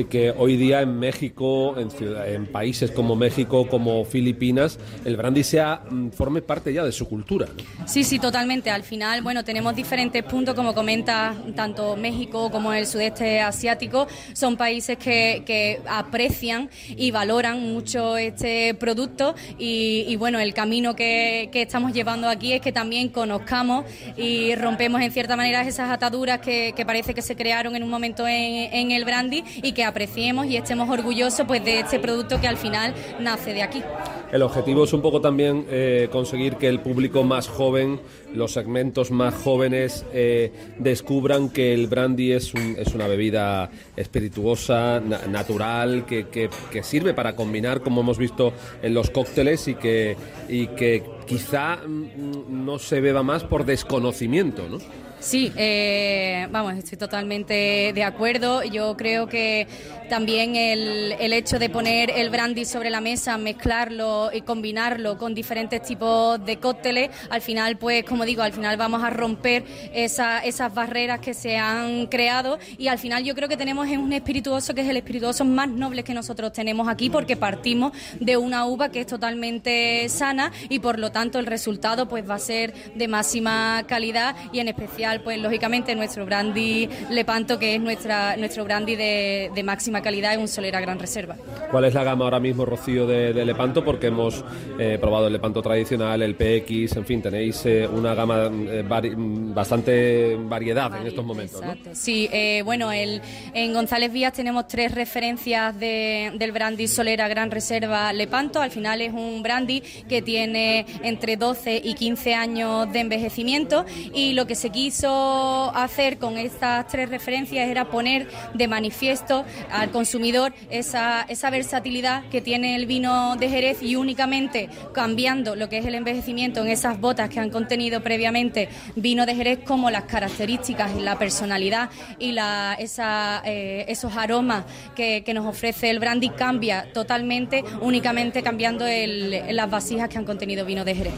que 0.10 0.34
hoy 0.38 0.58
día 0.58 0.81
en 0.81 1.00
México, 1.00 1.77
en, 1.77 1.89
en 2.25 2.46
países 2.48 2.91
como 2.91 3.15
México, 3.15 3.67
como 3.67 4.05
Filipinas, 4.05 4.79
el 5.05 5.17
brandy 5.17 5.43
sea 5.43 5.81
mm, 5.89 6.10
forme 6.10 6.41
parte 6.41 6.74
ya 6.74 6.84
de 6.84 6.91
su 6.91 7.08
cultura. 7.08 7.48
Sí, 7.86 8.03
sí, 8.03 8.19
totalmente. 8.19 8.69
Al 8.69 8.84
final, 8.84 9.22
bueno, 9.22 9.43
tenemos 9.43 9.75
diferentes 9.75 10.24
puntos, 10.24 10.55
como 10.55 10.74
comenta 10.74 11.36
tanto 11.55 11.96
México 11.96 12.50
como 12.51 12.74
el 12.74 12.86
sudeste 12.86 13.41
asiático, 13.41 14.08
son 14.34 14.58
países 14.58 14.98
que, 14.98 15.43
que 15.46 15.81
aprecian 15.88 16.69
y 16.89 17.12
valoran 17.12 17.62
mucho 17.74 18.17
este 18.17 18.74
producto 18.74 19.36
y, 19.58 20.15
bueno, 20.17 20.39
el 20.39 20.53
camino 20.53 20.96
que, 20.96 21.50
que, 21.51 21.63
estamos 21.63 21.93
llevando 21.93 22.27
aquí 22.29 22.53
es 22.53 22.62
que 22.62 22.72
también 22.72 23.10
conozcamos 23.10 23.86
y 24.17 24.55
rompemos 24.55 25.01
en 25.01 25.12
cierta 25.12 25.36
manera 25.36 25.62
esas 25.62 25.89
ataduras 25.89 26.39
que, 26.39 26.74
que 26.75 26.86
parece 26.86 27.13
que 27.13 27.22
se 27.22 27.36
crearon 27.36 27.75
en 27.75 27.84
un 27.84 27.89
momento 27.89 28.27
en, 28.27 28.74
en 28.74 28.91
el 28.91 29.05
brandy 29.05 29.43
y 29.62 29.72
que 29.74 29.78
apreciemos 29.83 30.48
y 30.48 30.57
estemos 30.57 30.89
orgullosos 30.89 31.45
pues 31.47 31.63
de 31.63 31.80
este 31.80 31.99
producto 31.99 32.39
que 32.39 32.47
al 32.47 32.58
final 32.58 32.93
nace 33.19 33.54
de 33.54 33.63
aquí. 33.63 33.84
El 34.32 34.43
objetivo 34.43 34.84
es 34.84 34.93
un 34.93 35.01
poco 35.01 35.21
también 35.21 35.65
eh, 35.69 36.08
conseguir 36.12 36.58
que 36.58 36.67
el 36.67 36.82
público 36.82 37.23
más 37.23 37.47
joven, 37.47 37.99
los 38.34 38.54
segmentos 38.54 39.10
más 39.10 39.34
jóvenes, 39.34 40.06
eh, 40.13 40.51
descubran 40.77 41.49
que 41.49 41.73
el 41.73 41.88
brandy 41.88 42.34
es, 42.34 42.54
es 42.54 42.93
una 42.93 43.08
bebida 43.08 43.71
espirituosa, 43.95 44.99
natural, 44.99 46.06
que, 46.06 46.27
que, 46.27 46.49
que, 46.71 46.84
sirve 46.84 47.15
para 47.15 47.36
combinar, 47.36 47.82
como 47.82 48.01
hemos 48.01 48.19
visto 48.19 48.54
en 48.84 48.93
los 48.93 49.10
cócteles, 49.10 49.67
y 49.67 49.75
que, 49.75 50.15
y 50.47 50.67
que 50.67 51.04
quizá 51.25 51.77
mm, 51.77 52.65
no 52.65 52.77
se 52.77 53.01
beba 53.01 53.23
más 53.23 53.43
por 53.43 53.65
desconocimiento, 53.65 54.69
¿no? 54.69 54.77
Sí, 55.19 55.51
eh, 55.58 56.47
vamos, 56.49 56.75
estoy 56.75 56.97
totalmente 56.97 57.91
de 57.93 58.03
acuerdo. 58.05 58.63
Yo 58.63 58.95
creo 58.95 59.27
que 59.27 59.67
también 60.10 60.55
el, 60.55 61.13
el, 61.19 61.34
hecho 61.34 61.60
de 61.60 61.69
poner 61.69 62.10
el 62.10 62.29
brandy 62.29 62.63
sobre 62.63 62.89
la 62.89 63.01
mesa, 63.01 63.38
mezclarlo 63.38 64.32
y 64.34 64.41
combinarlo 64.41 65.17
con 65.17 65.36
diferentes 65.36 65.84
tipos 65.84 66.43
de 66.45 66.58
cócteles, 66.58 67.10
al 67.29 67.41
final, 67.41 67.77
pues, 67.77 68.05
como 68.05 68.25
digo, 68.25 68.41
al 68.41 68.53
final 68.53 68.77
vamos 68.77 69.03
a 69.03 69.10
romper 69.10 69.65
esa, 69.93 70.39
esas 70.39 70.73
barreras 70.73 71.19
que 71.19 71.34
se 71.34 71.58
han 71.58 72.08
creado 72.08 72.58
y 72.77 72.88
al 72.88 72.97
final 72.97 73.23
yo 73.23 73.36
creo 73.36 73.49
que 73.49 73.58
tenemos 73.58 73.88
un 73.89 74.13
espirituoso 74.13 74.73
que 74.73 74.82
es 74.82 74.88
el 74.88 74.97
espirituoso 74.97 75.43
más 75.43 75.67
noble 75.69 76.03
que 76.03 76.13
nosotros 76.13 76.53
tenemos 76.53 76.88
aquí 76.88 77.10
porque 77.10 77.36
partimos 77.36 77.91
de 78.19 78.38
una 78.38 78.65
uva 78.65 78.89
que 78.89 79.01
es 79.01 79.08
totalmente 79.08 80.08
sana 80.10 80.51
y 80.69 80.79
por 80.79 80.97
lo 80.97 81.12
tanto 81.12 81.39
el 81.39 81.45
resultado 81.45 82.08
pues 82.08 82.27
va 82.27 82.36
a 82.36 82.39
ser 82.39 82.73
de 82.95 83.08
máxima 83.08 83.84
calidad 83.86 84.36
y 84.51 84.60
en 84.60 84.69
especial 84.69 85.09
pues 85.24 85.39
lógicamente 85.39 85.95
nuestro 85.95 86.26
brandy 86.26 86.89
Lepanto, 87.10 87.58
que 87.60 87.76
es 87.76 87.82
nuestra, 87.82 88.38
nuestro 88.38 88.63
brandy 88.63 88.95
de, 88.95 89.52
de 89.54 89.63
máxima 89.63 90.02
calidad, 90.02 90.34
es 90.34 90.39
un 90.39 90.48
Solera 90.48 90.80
Gran 90.80 91.00
Reserva. 91.00 91.36
¿Cuál 91.72 91.86
es 91.86 91.93
la 91.93 92.04
gama 92.04 92.26
ahora 92.26 92.39
mismo, 92.39 92.65
Rocío, 92.65 93.06
de, 93.06 93.34
Lepanto? 93.45 93.84
Porque 93.84 94.08
hemos 94.08 94.43
eh, 94.80 94.98
probado 95.00 95.28
el 95.28 95.34
Lepanto 95.34 95.62
tradicional, 95.62 96.22
el 96.22 96.36
PX, 96.36 96.98
en 96.98 97.06
fin, 97.06 97.22
tenéis 97.22 97.65
eh, 97.65 97.88
una 97.88 98.13
gama 98.13 98.50
eh, 98.52 98.84
bastante 98.88 100.36
variedad 100.36 100.95
en 101.00 101.08
estos 101.08 101.26
momentos. 101.26 101.62
Sí, 101.93 102.30
bueno, 102.63 102.91
el, 102.91 103.22
en 103.54 103.74
González 103.74 104.12
Vías 104.12 104.34
tenemos 104.34 104.67
tres 104.67 104.93
referencias 104.93 105.80
de, 105.80 106.32
del 106.36 106.52
brandy 106.52 106.88
Solera 106.88 107.28
Gran 107.28 107.52
Reserva 107.52 108.12
Lepanto. 108.13 108.62
Al 108.62 108.72
final 108.72 109.02
es 109.02 109.13
un 109.13 109.41
brandy 109.43 109.82
que 109.82 110.22
tiene 110.22 110.86
entre 111.04 111.38
12 111.38 111.82
y 111.84 111.93
15 111.93 112.34
años 112.34 112.91
de 112.91 113.00
envejecimiento 113.00 113.86
y 114.13 114.34
lo 114.34 114.48
que 114.48 114.56
se 114.56 114.69
quiso 114.69 114.98
hacer 115.07 116.17
con 116.17 116.38
estas 116.38 116.88
tres 116.88 117.09
referencias 117.09 117.67
era 117.69 117.85
poner 117.85 118.27
de 118.53 118.67
manifiesto 118.67 119.45
al 119.71 119.91
consumidor 119.91 120.53
esa, 120.69 121.25
esa 121.27 121.49
versatilidad 121.49 122.23
que 122.29 122.41
tiene 122.41 122.75
el 122.75 122.85
vino 122.85 123.35
de 123.38 123.49
Jerez 123.49 123.81
y 123.81 123.95
únicamente 123.95 124.69
cambiando 124.93 125.55
lo 125.55 125.69
que 125.69 125.77
es 125.77 125.85
el 125.85 125.95
envejecimiento 125.95 126.62
en 126.62 126.67
esas 126.67 126.99
botas 126.99 127.29
que 127.29 127.39
han 127.39 127.49
contenido 127.49 128.01
previamente 128.01 128.69
vino 128.95 129.25
de 129.25 129.35
Jerez 129.35 129.59
como 129.65 129.89
las 129.89 130.03
características 130.03 130.91
y 130.97 131.01
la 131.01 131.17
personalidad 131.17 131.89
y 132.17 132.31
la, 132.31 132.75
esa, 132.79 133.41
eh, 133.45 133.85
esos 133.88 134.15
aromas 134.15 134.65
que, 134.95 135.23
que, 135.23 135.33
nos 135.33 135.45
ofrece 135.45 135.89
el 135.89 135.99
brandy 135.99 136.29
cambia 136.29 136.91
totalmente 136.93 137.63
únicamente 137.81 138.43
cambiando 138.43 138.85
el, 138.85 139.55
las 139.55 139.69
vasijas 139.69 140.09
que 140.09 140.17
han 140.17 140.25
contenido 140.25 140.65
vino 140.65 140.83
de 140.83 140.95
Jerez. 140.95 141.13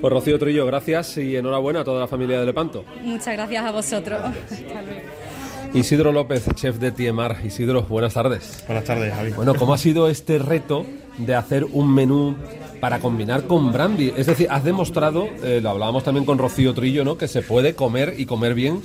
Pues 0.00 0.12
Rocío 0.12 0.38
Trillo, 0.38 0.64
gracias 0.64 1.18
y 1.18 1.36
enhorabuena 1.36 1.80
a 1.80 1.84
toda 1.84 2.00
la 2.00 2.08
familia 2.08 2.40
de 2.40 2.46
Lepanto. 2.46 2.84
Muchas 3.02 3.34
gracias 3.34 3.64
a 3.64 3.70
vosotros. 3.70 4.20
Isidro 5.74 6.10
López, 6.10 6.48
chef 6.54 6.78
de 6.78 6.90
Tiemar. 6.90 7.36
Isidro, 7.44 7.82
buenas 7.82 8.14
tardes. 8.14 8.64
Buenas 8.66 8.84
tardes, 8.84 9.12
Javi. 9.12 9.32
Bueno, 9.32 9.54
¿cómo 9.54 9.74
ha 9.74 9.78
sido 9.78 10.08
este 10.08 10.38
reto 10.38 10.86
de 11.18 11.34
hacer 11.34 11.64
un 11.64 11.94
menú 11.94 12.34
para 12.80 12.98
combinar 12.98 13.44
con 13.44 13.72
brandy? 13.72 14.12
Es 14.16 14.26
decir, 14.26 14.48
has 14.50 14.64
demostrado, 14.64 15.28
eh, 15.44 15.60
lo 15.62 15.70
hablábamos 15.70 16.02
también 16.02 16.24
con 16.24 16.38
Rocío 16.38 16.72
Trillo, 16.72 17.04
¿no? 17.04 17.18
Que 17.18 17.28
se 17.28 17.42
puede 17.42 17.74
comer 17.74 18.14
y 18.16 18.24
comer 18.24 18.54
bien 18.54 18.82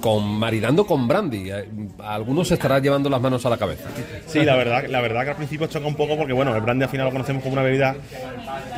con 0.00 0.24
maridando 0.24 0.86
con 0.86 1.06
brandy. 1.06 1.50
Eh, 1.50 1.68
algunos 2.04 2.48
se 2.48 2.54
estarán 2.54 2.82
llevando 2.82 3.08
las 3.10 3.20
manos 3.20 3.44
a 3.46 3.50
la 3.50 3.56
cabeza. 3.56 3.88
Sí, 4.26 4.44
la 4.44 4.56
verdad, 4.56 4.84
la 4.88 5.00
verdad 5.00 5.24
que 5.24 5.30
al 5.30 5.36
principio 5.36 5.66
choca 5.66 5.86
un 5.86 5.94
poco 5.94 6.16
porque 6.16 6.32
bueno, 6.32 6.54
el 6.54 6.62
brandy 6.62 6.84
al 6.84 6.90
final 6.90 7.06
lo 7.06 7.12
conocemos 7.12 7.42
como 7.42 7.54
una 7.54 7.62
bebida 7.62 7.96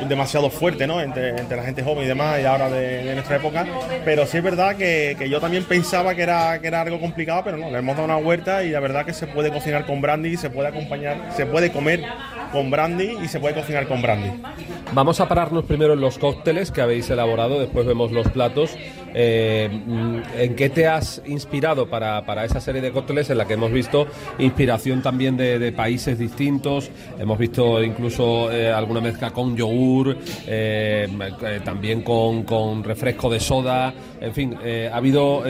demasiado 0.07 0.49
fuerte, 0.49 0.87
¿no? 0.87 1.01
Entre, 1.01 1.33
la 1.33 1.63
gente 1.63 1.83
joven 1.83 2.05
y 2.05 2.07
demás 2.07 2.39
y 2.41 2.45
ahora 2.45 2.69
de, 2.69 3.13
nuestra 3.13 3.37
época. 3.37 3.65
Pero 4.05 4.25
sí 4.25 4.37
es 4.37 4.43
verdad 4.43 4.75
que, 4.75 5.27
yo 5.29 5.39
también 5.39 5.63
pensaba 5.63 6.15
que 6.15 6.23
era, 6.23 6.59
que 6.59 6.67
era 6.67 6.81
algo 6.81 6.99
complicado, 6.99 7.41
pero 7.43 7.57
no, 7.57 7.69
le 7.69 7.79
hemos 7.79 7.95
dado 7.95 8.05
una 8.05 8.17
vuelta 8.17 8.63
y 8.63 8.69
la 8.69 8.79
verdad 8.79 9.05
que 9.05 9.13
se 9.13 9.27
puede 9.27 9.51
cocinar 9.51 9.85
con 9.85 10.01
brandy, 10.01 10.37
se 10.37 10.49
puede 10.49 10.69
acompañar, 10.69 11.31
se 11.35 11.45
puede 11.45 11.71
comer 11.71 12.03
con 12.51 12.71
brandy 12.71 13.17
y 13.23 13.27
se 13.27 13.39
puede 13.39 13.55
cocinar 13.55 13.87
con 13.87 14.01
brandy. 14.01 14.41
Vamos 14.93 15.19
a 15.19 15.27
pararnos 15.27 15.65
primero 15.65 15.93
en 15.93 16.01
los 16.01 16.17
cócteles 16.17 16.71
que 16.71 16.81
habéis 16.81 17.09
elaborado, 17.09 17.59
después 17.59 17.85
vemos 17.85 18.11
los 18.11 18.27
platos. 18.29 18.75
Eh, 19.13 19.69
¿En 20.37 20.55
qué 20.55 20.69
te 20.69 20.87
has 20.89 21.21
inspirado 21.25 21.87
para, 21.87 22.45
esa 22.45 22.59
serie 22.59 22.81
de 22.81 22.91
cócteles 22.91 23.29
en 23.29 23.37
la 23.37 23.45
que 23.45 23.53
hemos 23.53 23.71
visto 23.71 24.07
inspiración 24.37 25.01
también 25.01 25.37
de, 25.37 25.71
países 25.71 26.17
distintos? 26.17 26.89
Hemos 27.19 27.37
visto 27.37 27.83
incluso 27.83 28.51
eh, 28.51 28.71
alguna 28.71 29.01
mezcla 29.01 29.31
con 29.31 29.55
yogur, 29.55 30.17
eh, 30.47 31.07
también 31.63 32.01
con, 32.01 32.43
con, 32.43 32.83
refresco 32.83 33.29
de 33.29 33.39
soda. 33.39 33.93
En 34.19 34.33
fin, 34.33 34.55
ha 34.91 34.95
habido 34.95 35.43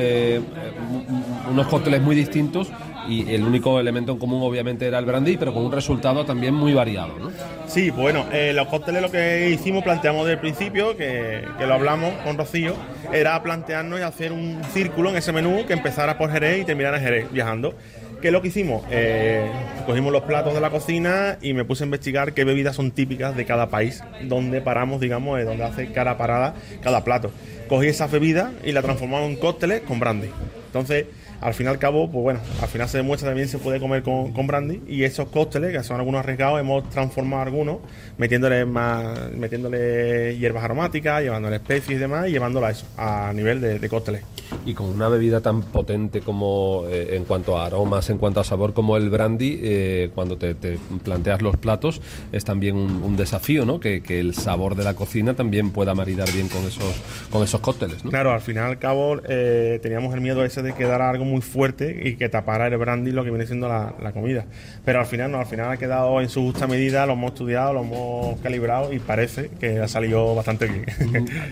unos 1.50 1.68
cócteles 1.68 2.02
muy 2.02 2.16
distintos 2.16 2.70
y 3.10 3.34
el 3.34 3.44
único 3.44 3.80
elemento 3.80 4.12
en 4.12 4.20
común 4.20 4.42
obviamente 4.44 4.86
era 4.86 5.00
el 5.00 5.06
brandy, 5.06 5.38
pero 5.38 5.54
con 5.54 5.66
un 5.66 5.72
resultado 5.72 6.26
también 6.26 6.54
muy 6.54 6.74
variado. 6.74 7.18
¿no? 7.18 7.32
Sí, 7.68 7.90
bueno, 7.90 8.26
eh, 8.32 8.54
los 8.54 8.68
cócteles 8.68 9.02
lo 9.02 9.10
que 9.10 9.50
hicimos, 9.50 9.84
planteamos 9.84 10.26
desde 10.26 10.34
el 10.34 10.40
principio, 10.40 10.96
que, 10.96 11.44
lo 11.60 11.74
hablamos 11.74 12.14
con 12.24 12.38
Rocío, 12.38 12.76
era 13.12 13.42
plantearnos 13.42 14.00
y 14.00 14.04
hacer 14.04 14.32
un 14.32 14.62
círculo 14.74 15.10
en 15.10 15.18
ese 15.18 15.32
menú 15.32 15.66
que 15.66 15.74
empezara 15.74 16.18
por 16.18 16.32
Jerez 16.32 16.62
y 16.62 16.66
terminara 16.66 16.98
en 16.98 17.04
Jerez, 17.04 17.32
viajando. 17.32 17.74
¿Qué 18.22 18.28
es 18.28 18.34
lo 18.34 18.42
que 18.42 18.50
hicimos? 18.50 18.84
Eh, 18.92 19.50
cogimos 19.86 20.12
los 20.12 20.24
platos 20.24 20.54
de 20.54 20.60
la 20.60 20.70
cocina 20.70 21.38
y 21.42 21.54
me 21.54 21.64
puse 21.64 21.84
a 21.84 21.86
investigar 21.86 22.34
qué 22.34 22.44
bebidas 22.44 22.76
son 22.76 22.92
típicas 22.92 23.36
de 23.36 23.46
cada 23.46 23.70
país, 23.70 24.04
donde 24.24 24.60
paramos, 24.60 25.00
digamos, 25.00 25.44
donde 25.46 25.64
hace 25.64 25.92
cada 25.94 26.18
parada 26.18 26.54
cada 26.82 27.06
plato. 27.06 27.32
Cogí 27.70 27.88
esas 27.88 28.12
bebidas 28.12 28.52
y 28.66 28.74
la 28.74 28.82
transformamos 28.82 29.30
en 29.30 29.38
cócteles 29.38 29.82
con 29.82 30.00
brandy. 30.00 30.30
Entonces, 30.66 31.06
al 31.42 31.54
fin 31.54 31.68
y 31.68 31.70
al 31.70 31.80
cabo, 31.80 32.10
pues 32.12 32.24
bueno, 32.24 32.40
al 32.62 32.68
final 32.68 32.90
se 32.90 32.98
demuestra 32.98 33.30
también 33.30 33.48
se 33.48 33.58
puede 33.58 33.80
comer 33.80 34.04
con, 34.04 34.34
con 34.34 34.48
brandy 34.48 34.82
y 34.88 35.04
esos 35.04 35.30
cócteles, 35.30 35.72
que 35.72 35.84
son 35.84 35.98
algunos 35.98 36.20
arriesgados, 36.20 36.60
hemos 36.60 36.90
transformado 36.90 37.44
algunos 37.44 37.78
metiéndole 38.18 38.66
más, 38.66 39.32
metiéndole 39.32 40.38
hierbas 40.38 40.64
aromáticas, 40.64 41.22
llevándole 41.22 41.58
especies 41.58 41.98
y 41.98 42.02
demás 42.02 42.28
y 42.28 42.32
llevándola 42.32 42.74
a, 42.98 43.30
a 43.30 43.34
nivel 43.34 43.62
de, 43.62 43.80
de 43.80 43.90
cócteles. 43.90 44.24
Y 44.66 44.74
con 44.74 44.88
una 44.88 45.10
bebida 45.10 45.42
tan 45.42 45.62
potente 45.62 46.22
como 46.22 46.84
eh, 46.90 47.16
en 47.16 47.26
cuanto 47.26 47.58
a 47.58 47.66
aromas, 47.66 48.10
en 48.10 48.18
cuanto 48.18 48.40
a 48.40 48.44
sabor 48.44 48.74
como 48.74 48.98
el 48.98 49.10
brandy, 49.10 49.60
eh, 49.62 50.12
cuando 50.14 50.38
te, 50.38 50.56
planteas 51.04 51.42
los 51.42 51.58
platos, 51.58 52.02
es 52.32 52.46
también 52.46 52.76
un, 52.76 53.16
desafío, 53.16 53.66
¿no? 53.66 53.80
Que, 53.80 54.02
el 54.10 54.34
sabor 54.34 54.76
de 54.76 54.84
la 54.84 54.96
cocina 54.96 55.36
también 55.36 55.72
pueda 55.72 55.94
maridar 55.94 56.32
bien 56.32 56.48
con 56.48 56.64
esos, 56.66 56.96
con 57.30 57.44
esos 57.44 57.62
cócteles, 57.62 58.04
¿no? 58.04 58.10
Claro, 58.10 58.32
al 58.32 58.42
final 58.42 58.66
al 58.66 58.80
cabo 58.80 59.20
eh, 59.28 59.80
teníamos 59.82 60.14
el 60.14 60.22
miedo 60.22 60.44
ese 60.44 60.62
de 60.62 60.74
quedar 60.74 61.02
algo 61.02 61.26
muy 61.30 61.42
fuerte 61.42 62.10
y 62.10 62.16
que 62.16 62.30
tapara 62.30 62.68
el 62.68 62.78
brandy 62.78 63.12
lo 63.12 63.24
que 63.24 63.30
viene 63.30 63.46
siendo 63.46 63.68
la, 63.68 64.12
comida. 64.14 64.46
Pero 64.84 65.00
al 65.00 65.06
final 65.06 65.32
no, 65.32 65.40
al 65.40 65.46
final 65.46 65.72
ha 65.72 65.78
quedado 65.78 66.20
en 66.22 66.30
su 66.30 66.42
justa 66.42 66.68
medida, 66.68 67.06
lo 67.06 67.14
hemos 67.14 67.34
estudiado, 67.34 67.74
lo 67.74 67.82
hemos 67.82 68.40
calibrado 68.42 68.92
y 68.92 69.00
parece 69.00 69.50
que 69.60 69.80
ha 69.80 69.88
salido 69.88 70.36
bastante 70.36 70.68
bien. 70.68 70.86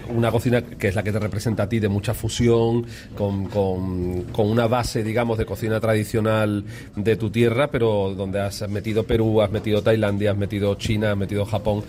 una 0.10 0.32
cocina 0.32 0.62
que 0.62 0.88
es 0.88 0.96
la 0.96 1.04
que 1.04 1.12
te 1.12 1.20
representa 1.20 1.64
a 1.64 1.70
ti 1.70 1.80
de 1.80 1.90
mucha 1.90 2.14
fusión, 2.14 2.86
con, 3.16 3.46
con, 3.48 4.48
una 4.48 4.68
base, 4.68 5.04
digamos, 5.04 5.38
de 5.38 5.46
cocina 5.46 5.80
tradicional 5.80 6.64
de 6.96 7.16
tu 7.16 7.30
tierra, 7.30 7.68
pero 7.68 8.14
donde 8.16 8.40
has 8.42 8.68
metido 8.70 9.04
Perú, 9.04 9.42
has 9.42 9.52
metido 9.52 9.82
Tailandia, 9.82 10.32
has 10.32 10.38
metido 10.38 10.76
China, 10.76 11.12
has 11.12 11.18
metido 11.18 11.46
Japón, 11.46 11.84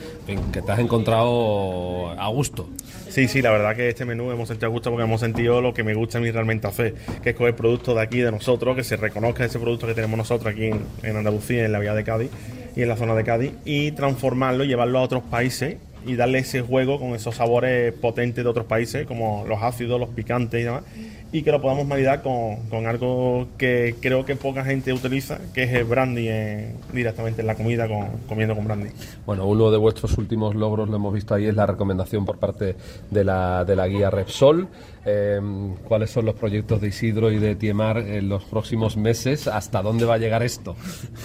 que 0.53 0.63
te 0.63 0.73
has 0.73 0.79
encontrado 0.79 2.11
a 2.11 2.29
gusto. 2.29 2.69
Sí, 3.19 3.27
sí, 3.27 3.43
la 3.43 3.51
verdad 3.51 3.75
que 3.75 3.89
este 3.89 4.05
menú 4.05 4.31
hemos 4.31 4.47
sentido 4.47 4.71
gusto 4.71 4.91
porque 4.91 5.03
hemos 5.03 5.19
sentido 5.19 5.61
lo 5.61 5.75
que 5.75 5.83
me 5.83 5.93
gusta 5.93 6.19
a 6.19 6.21
mí 6.21 6.31
realmente 6.31 6.69
hacer, 6.69 6.95
que 7.21 7.31
es 7.31 7.35
coger 7.35 7.57
productos 7.57 7.97
de 7.97 8.01
aquí, 8.01 8.21
de 8.21 8.31
nosotros, 8.31 8.77
que 8.77 8.85
se 8.85 8.97
reconozca 8.97 9.45
ese 9.45 9.59
producto 9.59 9.89
que 9.89 9.95
tenemos 9.95 10.17
nosotros 10.17 10.55
aquí 10.55 10.67
en, 10.67 10.83
en 11.03 11.17
Andalucía, 11.17 11.65
en 11.65 11.73
la 11.73 11.81
vía 11.81 11.95
de 11.95 12.05
Cádiz 12.05 12.31
y 12.77 12.83
en 12.83 12.89
la 12.89 12.97
zona 12.97 13.17
de 13.17 13.25
Cádiz, 13.25 13.51
y 13.65 13.91
transformarlo 13.91 14.63
y 14.63 14.69
llevarlo 14.69 15.01
a 15.01 15.03
otros 15.03 15.25
países 15.25 15.79
y 16.07 16.17
darle 16.17 16.39
ese 16.39 16.63
juego 16.63 16.99
con 16.99 17.15
esos 17.15 17.37
sabores 17.37 17.93
potentes 17.93 18.45
de 18.45 18.51
otros 18.51 18.67
países, 18.67 19.07
como 19.07 19.45
los 19.47 19.63
ácidos, 19.63 20.01
los 20.01 20.09
picantes 20.11 20.61
y 20.61 20.65
demás, 20.65 20.85
y 21.31 21.43
que 21.43 21.53
lo 21.53 21.61
podamos 21.61 21.87
maridar 21.87 22.23
con, 22.23 22.87
algo 22.87 23.49
que 23.59 23.95
creo 24.01 24.25
que 24.25 24.37
poca 24.37 24.65
gente 24.65 24.93
utiliza, 24.93 25.39
que 25.53 25.65
es 25.65 25.73
el 25.73 25.85
brandy 25.85 26.29
directamente 26.93 27.43
en 27.43 27.47
la 27.47 27.55
comida, 27.55 27.87
con, 27.87 28.09
comiendo 28.29 28.55
con 28.55 28.65
brandy. 28.65 28.91
Bueno, 29.27 29.47
uno 29.47 29.71
de 29.71 29.77
vuestros 29.77 30.17
últimos 30.17 30.55
logros, 30.55 30.89
lo 30.89 30.97
hemos 30.97 31.13
visto 31.13 31.35
ahí, 31.35 31.47
es 31.47 31.55
la 31.55 31.67
recomendación 31.67 32.25
por 32.25 32.39
parte 32.39 32.77
de 33.11 33.25
la, 33.25 33.65
de 33.65 33.77
la 33.77 33.87
guía 33.87 34.11
Repsol. 34.11 34.69
Em, 35.09 35.75
¿Cuáles 35.77 36.11
son 36.11 36.27
los 36.27 36.35
proyectos 36.35 36.81
de 36.81 36.89
Isidro 36.89 37.31
y 37.31 37.39
de 37.39 37.55
Tiemar 37.55 37.99
en 37.99 38.29
los 38.29 38.45
próximos 38.45 38.97
meses? 38.97 39.49
¿Hasta 39.49 39.81
dónde 39.81 40.05
va 40.05 40.15
a 40.15 40.19
llegar 40.19 40.43
esto? 40.43 40.77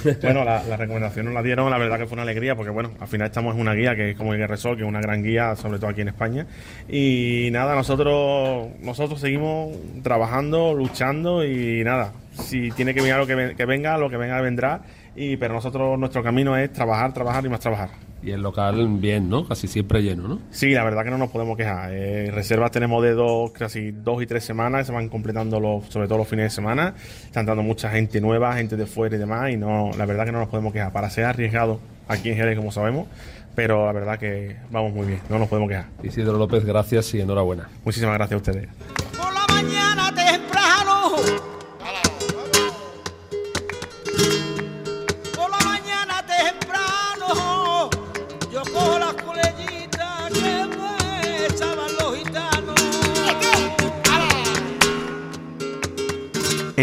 bueno, 0.21 0.45
la, 0.45 0.61
recomendación 0.77 1.25
nos 1.25 1.33
la 1.33 1.43
dieron, 1.43 1.69
la 1.69 1.77
verdad 1.77 1.97
que 1.97 2.05
fue 2.05 2.13
una 2.13 2.23
alegría, 2.23 2.55
porque 2.55 2.71
bueno, 2.71 2.91
al 2.99 3.07
final 3.07 3.27
estamos 3.27 3.55
en 3.55 3.61
una 3.61 3.73
guía 3.73 3.95
que 3.95 4.11
es 4.11 4.17
como 4.17 4.33
Guía 4.33 4.47
Repsol, 4.47 4.77
que 4.77 4.83
es 4.83 4.87
una 4.87 5.01
gran 5.01 5.21
guía, 5.23 5.55
sobre 5.55 5.79
todo 5.79 5.89
aquí 5.89 6.01
en 6.01 6.09
España. 6.09 6.47
Y 6.87 7.49
nada, 7.51 7.75
nosotros, 7.75 8.69
nosotros 8.81 9.19
seguimos 9.19 9.75
trabajando, 10.01 10.73
luchando 10.73 11.43
y 11.45 11.83
nada, 11.83 12.13
si 12.31 12.71
tiene 12.71 12.93
que 12.93 13.01
venir 13.01 13.17
lo 13.17 13.27
que, 13.27 13.55
que 13.55 13.65
venga, 13.65 13.97
lo 13.97 14.09
que 14.09 14.17
venga 14.17 14.39
vendrá. 14.41 14.81
Y, 15.15 15.38
pero 15.38 15.54
nosotros, 15.54 15.97
nuestro 15.99 16.23
camino 16.23 16.58
es 16.58 16.71
trabajar, 16.73 17.13
trabajar 17.13 17.45
y 17.45 17.49
más 17.49 17.60
trabajar. 17.60 17.89
Y 18.23 18.32
el 18.32 18.41
local 18.41 18.88
bien, 18.99 19.30
¿no? 19.30 19.45
Casi 19.45 19.67
siempre 19.67 20.02
lleno, 20.02 20.28
¿no? 20.28 20.39
Sí, 20.49 20.71
la 20.71 20.84
verdad 20.84 21.04
que 21.04 21.12
no 21.12 21.17
nos 21.17 21.30
podemos 21.30 21.58
quejar. 21.58 21.91
Eh, 21.91 22.32
reservas 22.32 22.71
tenemos 22.71 23.04
de 23.04 23.12
dos, 23.12 23.52
casi 23.52 23.91
dos 23.91 24.23
y 24.23 24.26
tres 24.26 24.45
semanas, 24.45 24.88
se 24.88 24.93
van 24.93 25.10
completando 25.10 25.60
los, 25.60 25.86
sobre 25.88 26.08
todo 26.08 26.19
los 26.19 26.28
fines 26.28 26.45
de 26.45 26.49
semana. 26.49 26.95
Está 27.26 27.41
entrando 27.41 27.63
mucha 27.63 27.89
gente 27.89 28.21
nueva, 28.21 28.56
gente 28.56 28.78
de 28.78 28.86
fuera 28.86 29.17
y 29.17 29.19
demás, 29.19 29.52
y 29.52 29.58
no, 29.58 29.91
la 29.97 30.06
verdad 30.06 30.26
que 30.26 30.32
no 30.32 30.39
nos 30.39 30.47
podemos 30.47 30.71
quejar. 30.71 30.93
Para 30.93 31.10
ser 31.10 31.26
arriesgado 31.26 31.80
aquí 32.08 32.30
en 32.30 32.38
Jerez, 32.38 32.58
como 32.58 32.71
sabemos, 32.71 33.08
pero 33.56 33.86
la 33.86 33.91
verdad 33.91 34.17
que 34.17 34.56
vamos 34.71 34.93
muy 34.93 35.06
bien, 35.06 35.19
no 35.30 35.38
nos 35.38 35.49
podemos 35.49 35.69
quejar. 35.69 35.88
Isidro 36.02 36.38
López, 36.38 36.63
gracias 36.63 37.13
y 37.13 37.19
enhorabuena. 37.19 37.67
Muchísimas 37.84 38.15
gracias 38.15 38.36
a 38.36 38.38
ustedes. 38.38 39.02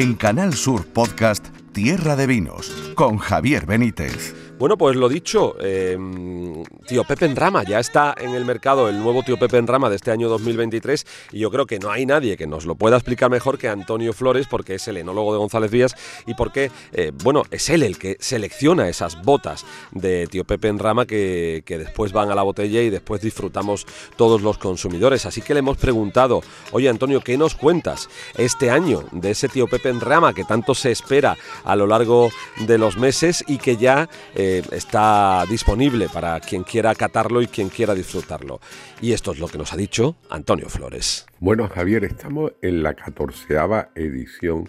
En 0.00 0.14
Canal 0.14 0.54
Sur 0.54 0.86
Podcast 0.86 1.48
Tierra 1.74 2.16
de 2.16 2.26
Vinos 2.26 2.72
con 2.94 3.18
Javier 3.18 3.66
Benítez. 3.66 4.39
Bueno, 4.61 4.77
pues 4.77 4.94
lo 4.94 5.09
dicho, 5.09 5.57
em, 5.59 6.62
tío 6.87 7.05
Pepe 7.05 7.25
en 7.25 7.35
Rama, 7.35 7.62
ya 7.64 7.81
está 7.81 8.14
en 8.20 8.35
el 8.35 8.44
mercado 8.44 8.90
el 8.90 8.99
nuevo 9.03 9.23
tío 9.23 9.38
Pepe 9.38 9.57
en 9.57 9.66
Rama 9.66 9.88
de 9.88 9.96
este 9.96 10.11
año 10.11 10.29
2023 10.29 11.07
y 11.33 11.38
yo 11.38 11.51
creo 11.51 11.64
que 11.64 11.79
no 11.79 11.90
hay 11.90 12.05
nadie 12.05 12.37
que 12.37 12.46
nos 12.46 12.66
lo 12.66 12.75
pueda 12.75 12.96
explicar 12.99 13.31
mejor 13.31 13.57
que 13.57 13.70
Antonio 13.70 14.12
Flores 14.12 14.46
porque 14.46 14.75
es 14.75 14.87
el 14.87 14.99
enólogo 14.99 15.33
de 15.33 15.38
González 15.38 15.70
Díaz 15.70 15.94
y 16.27 16.35
porque, 16.35 16.70
eh, 16.92 17.11
bueno, 17.25 17.44
es 17.51 17.70
él 17.70 17.83
el 17.83 17.96
que 17.96 18.18
selecciona 18.20 18.87
esas 18.90 19.23
botas 19.23 19.64
de 19.92 20.27
tío 20.27 20.44
Pepe 20.44 20.68
en 20.68 20.79
Rama 20.79 21.07
que, 21.07 21.62
que 21.64 21.79
después 21.79 22.12
van 22.12 22.31
a 22.31 22.35
la 22.35 22.42
botella 22.42 22.83
y 22.83 22.90
después 22.90 23.23
disfrutamos 23.23 23.87
todos 24.16 24.42
los 24.42 24.59
consumidores. 24.59 25.25
Así 25.25 25.40
que 25.40 25.55
le 25.55 25.61
hemos 25.61 25.79
preguntado, 25.79 26.42
oye 26.73 26.90
Antonio, 26.90 27.23
¿qué 27.23 27.38
nos 27.38 27.55
cuentas 27.55 28.11
este 28.37 28.68
año 28.68 29.05
de 29.12 29.31
ese 29.31 29.49
tío 29.49 29.68
Pepe 29.68 29.88
en 29.88 30.03
Rama 30.03 30.35
que 30.35 30.44
tanto 30.44 30.75
se 30.75 30.90
espera 30.90 31.38
a 31.64 31.77
lo 31.77 31.87
largo 31.87 32.29
de 32.66 32.77
los 32.77 32.99
meses 32.99 33.42
y 33.49 33.57
que 33.57 33.79
ya... 33.79 34.07
Eh, 34.35 34.49
está 34.58 35.44
disponible 35.48 36.08
para 36.12 36.38
quien 36.40 36.62
quiera 36.62 36.94
catarlo 36.94 37.40
y 37.40 37.46
quien 37.46 37.68
quiera 37.68 37.94
disfrutarlo. 37.94 38.60
Y 39.00 39.12
esto 39.12 39.32
es 39.32 39.38
lo 39.38 39.48
que 39.48 39.58
nos 39.58 39.72
ha 39.72 39.76
dicho 39.76 40.16
Antonio 40.28 40.68
Flores. 40.68 41.26
Bueno, 41.38 41.68
Javier, 41.68 42.04
estamos 42.04 42.52
en 42.60 42.82
la 42.82 42.94
catorceava 42.94 43.90
edición 43.94 44.68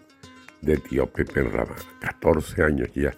de 0.61 0.77
Tío 0.77 1.07
Pepe 1.07 1.41
en 1.41 1.51
Rama. 1.51 1.75
14 1.99 2.63
años 2.63 2.89
ya. 2.93 3.13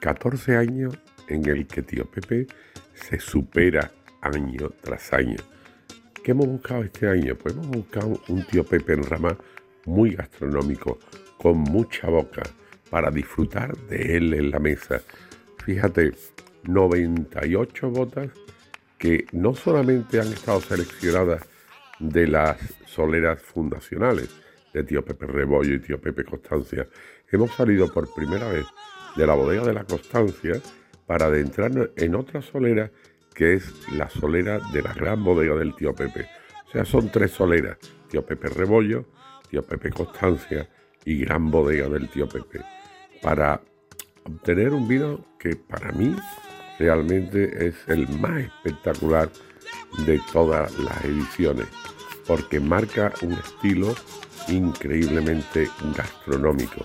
14 0.00 0.56
años 0.56 0.98
en 1.28 1.48
el 1.48 1.66
que 1.66 1.82
Tío 1.82 2.06
Pepe 2.06 2.46
se 2.94 3.20
supera 3.20 3.90
año 4.22 4.70
tras 4.80 5.12
año. 5.12 5.36
¿Qué 6.22 6.32
hemos 6.32 6.46
buscado 6.46 6.82
este 6.82 7.08
año? 7.08 7.36
Pues 7.36 7.54
hemos 7.54 7.68
buscado 7.68 8.20
un 8.28 8.44
Tío 8.46 8.64
Pepe 8.64 8.94
en 8.94 9.04
Rama 9.04 9.36
muy 9.84 10.10
gastronómico, 10.14 10.98
con 11.38 11.58
mucha 11.58 12.08
boca, 12.08 12.42
para 12.90 13.10
disfrutar 13.10 13.76
de 13.88 14.16
él 14.16 14.34
en 14.34 14.50
la 14.50 14.58
mesa 14.58 15.00
fíjate, 15.66 16.12
98 16.62 17.90
botas 17.90 18.28
que 18.98 19.26
no 19.32 19.52
solamente 19.52 20.20
han 20.20 20.28
estado 20.28 20.60
seleccionadas 20.60 21.42
de 21.98 22.28
las 22.28 22.56
soleras 22.86 23.42
fundacionales, 23.42 24.30
de 24.72 24.84
tío 24.84 25.04
Pepe 25.04 25.26
Rebollo 25.26 25.74
y 25.74 25.80
tío 25.80 26.00
Pepe 26.00 26.24
Constancia, 26.24 26.86
hemos 27.32 27.50
salido 27.52 27.92
por 27.92 28.14
primera 28.14 28.48
vez 28.48 28.64
de 29.16 29.26
la 29.26 29.34
bodega 29.34 29.64
de 29.64 29.72
la 29.72 29.82
Constancia 29.82 30.60
para 31.04 31.26
adentrarnos 31.26 31.88
en 31.96 32.14
otra 32.14 32.42
solera 32.42 32.92
que 33.34 33.54
es 33.54 33.74
la 33.92 34.08
solera 34.08 34.60
de 34.72 34.82
la 34.82 34.94
gran 34.94 35.24
bodega 35.24 35.56
del 35.56 35.74
tío 35.74 35.94
Pepe. 35.94 36.28
O 36.68 36.70
sea, 36.70 36.84
son 36.84 37.10
tres 37.10 37.32
soleras, 37.32 37.76
tío 38.08 38.24
Pepe 38.24 38.50
Rebollo, 38.50 39.04
tío 39.50 39.62
Pepe 39.62 39.90
Constancia 39.90 40.68
y 41.04 41.18
gran 41.18 41.50
bodega 41.50 41.88
del 41.88 42.08
tío 42.08 42.28
Pepe, 42.28 42.60
para 43.20 43.60
obtener 44.26 44.74
un 44.74 44.88
vino 44.88 45.24
que 45.38 45.56
para 45.56 45.92
mí 45.92 46.14
realmente 46.78 47.66
es 47.66 47.76
el 47.86 48.08
más 48.18 48.42
espectacular 48.42 49.30
de 50.04 50.20
todas 50.32 50.76
las 50.78 51.04
ediciones, 51.04 51.66
porque 52.26 52.60
marca 52.60 53.12
un 53.22 53.32
estilo 53.32 53.94
increíblemente 54.48 55.68
gastronómico. 55.96 56.82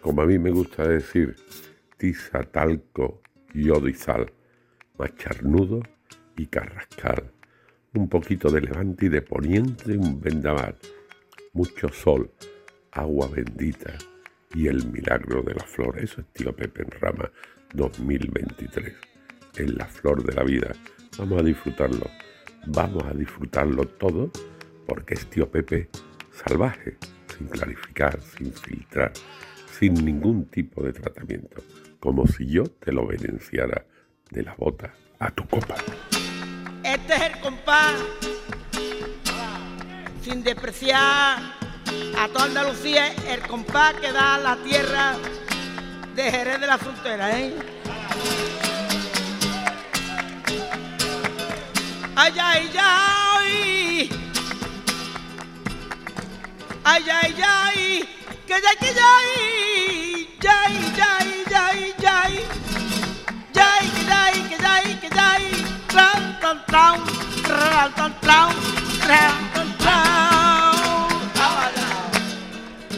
Como 0.00 0.22
a 0.22 0.26
mí 0.26 0.38
me 0.38 0.50
gusta 0.50 0.86
decir, 0.86 1.36
tiza, 1.96 2.42
talco, 2.44 3.22
y 3.54 3.94
sal, 3.94 4.30
macharnudo 4.98 5.82
y 6.36 6.46
carrascal. 6.46 7.32
Un 7.94 8.08
poquito 8.08 8.50
de 8.50 8.60
levante 8.60 9.06
y 9.06 9.08
de 9.08 9.22
poniente, 9.22 9.96
un 9.96 10.20
vendaval. 10.20 10.76
Mucho 11.54 11.88
sol, 11.88 12.30
agua 12.92 13.28
bendita 13.28 13.96
y 14.54 14.66
el 14.68 14.86
milagro 14.90 15.42
de 15.42 15.54
la 15.54 15.64
flor. 15.64 15.98
Eso 15.98 16.20
es 16.20 16.26
Tío 16.32 16.54
Pepe 16.54 16.82
en 16.82 16.90
Rama 16.90 17.30
2023. 17.74 18.94
En 19.56 19.76
la 19.76 19.86
flor 19.86 20.22
de 20.24 20.34
la 20.34 20.44
vida. 20.44 20.72
Vamos 21.18 21.40
a 21.40 21.44
disfrutarlo. 21.44 22.08
Vamos 22.66 23.04
a 23.04 23.14
disfrutarlo 23.14 23.86
todo 23.86 24.30
porque 24.86 25.14
es 25.14 25.28
Tío 25.28 25.50
Pepe 25.50 25.88
salvaje, 26.46 26.96
sin 27.36 27.48
clarificar, 27.48 28.20
sin 28.20 28.52
filtrar, 28.52 29.12
sin 29.78 29.94
ningún 29.94 30.46
tipo 30.46 30.82
de 30.82 30.92
tratamiento, 30.92 31.62
como 32.00 32.26
si 32.26 32.46
yo 32.46 32.64
te 32.64 32.92
lo 32.92 33.06
venenciara 33.06 33.84
de 34.30 34.42
la 34.42 34.54
bota 34.54 34.94
a 35.18 35.30
tu 35.30 35.46
copa. 35.46 35.76
Este 36.84 37.14
es 37.14 37.22
el 37.22 37.40
compás, 37.40 37.94
sin 40.22 40.42
despreciar 40.42 41.57
a 42.18 42.28
toda 42.28 42.44
Andalucía, 42.44 43.12
el 43.28 43.40
compás 43.42 43.94
que 43.94 44.12
da 44.12 44.38
la 44.38 44.56
tierra 44.56 45.14
de 46.14 46.30
Jerez 46.30 46.60
de 46.60 46.66
la 46.66 46.78
Frontera, 46.78 47.38
¿eh? 47.38 47.54
Ay, 52.16 52.32
ay, 52.40 52.70
ay. 52.80 54.10
Ay, 56.84 57.04
ay, 57.10 57.42
ay. 57.46 58.08
Que 58.46 58.54
ya, 58.54 58.74
que 58.80 58.94
ya, 58.94 59.10
ya, 60.40 60.68
ya, 60.96 61.10
ya, 61.50 61.64
ya. 61.98 62.22
Que 63.52 63.60
ya, 64.04 64.32
que 64.32 64.58
ya, 64.58 64.82
que 65.00 65.08
ya. 65.08 65.28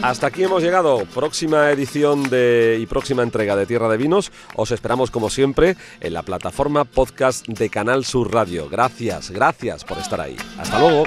Hasta 0.01 0.27
aquí 0.27 0.43
hemos 0.43 0.63
llegado. 0.63 1.05
Próxima 1.13 1.69
edición 1.69 2.29
de, 2.29 2.77
y 2.79 2.87
próxima 2.87 3.21
entrega 3.21 3.55
de 3.55 3.67
Tierra 3.67 3.87
de 3.87 3.97
Vinos. 3.97 4.31
Os 4.55 4.71
esperamos 4.71 5.11
como 5.11 5.29
siempre 5.29 5.77
en 5.99 6.13
la 6.13 6.23
plataforma 6.23 6.85
podcast 6.85 7.47
de 7.47 7.69
Canal 7.69 8.03
Sur 8.03 8.33
Radio. 8.33 8.67
Gracias, 8.67 9.29
gracias 9.29 9.83
por 9.85 9.99
estar 9.99 10.19
ahí. 10.19 10.35
Hasta 10.57 10.79
luego. 10.79 11.03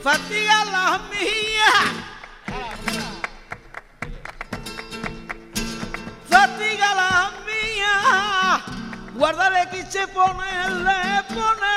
Fatiga 0.00 0.64
la 0.66 1.00
mía. 1.10 1.72
Fatiga 6.28 6.94
la 6.94 7.32
mía. 7.46 8.64
Guardale 9.16 9.68
que 9.70 9.90
se 9.90 10.06
ponerle, 10.08 11.23
মনে 11.38 11.74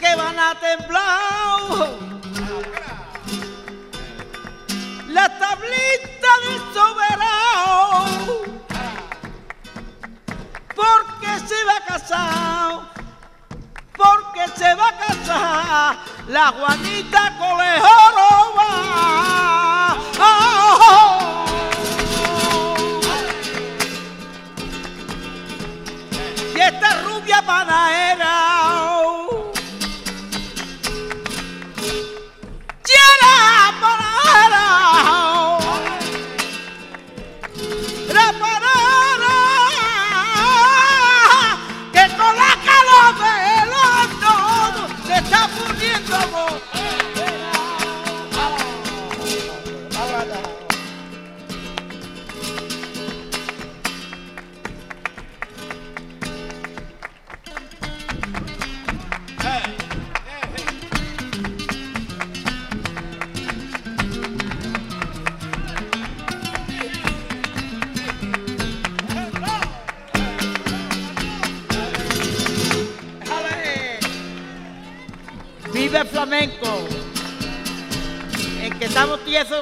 Que 0.00 0.16
van 0.16 0.38
a 0.38 0.54
temblar. 0.56 1.88
La 5.08 5.38
tablita 5.38 6.30
del 6.44 6.60
soberano. 6.74 8.42
Porque 10.74 11.30
se 11.46 11.64
va 11.64 11.76
a 11.76 11.84
casar. 11.86 12.80
Porque 13.96 14.48
se 14.56 14.74
va 14.74 14.88
a 14.88 14.96
casar. 14.98 15.96
La 16.28 16.48
Juanita 16.48 17.32
Colejoroba 17.38 18.94
y 26.56 26.60
esta 26.60 27.02
rubia 27.02 27.42
panadera 27.42 28.03
está 45.44 46.26
muriendo. 46.28 47.23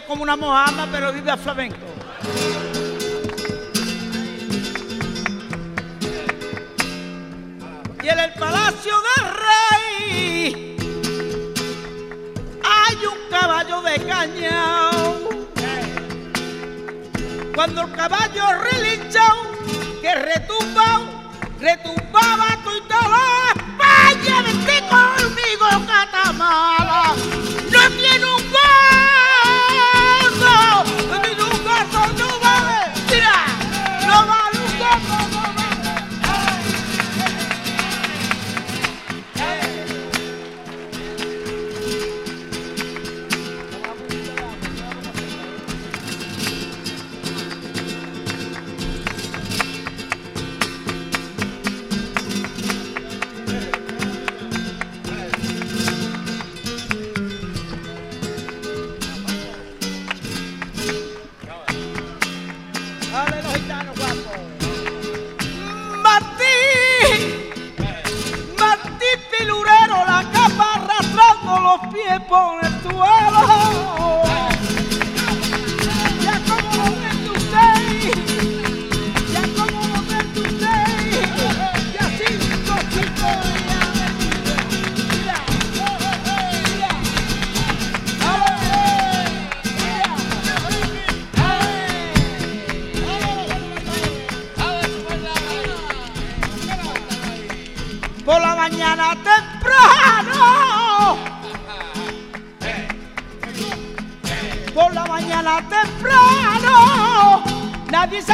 como 0.07 0.23
una 0.23 0.37
mojama, 0.37 0.89
pero 0.93 1.13
vive 1.13 1.31
a 1.31 1.37
flamenco. 1.37 1.77
Y 8.03 8.09
en 8.09 8.19
el 8.19 8.33
palacio 8.35 8.93
del 9.17 9.25
rey 9.49 10.77
hay 12.65 12.97
un 13.07 13.31
caballo 13.31 13.83
de 13.83 14.07
caña. 14.07 14.91
Cuando 17.55 17.83
el 17.83 17.93
caballo 17.93 18.45
relinchao 18.61 19.37
que 20.01 20.15
retuvo 20.15 20.52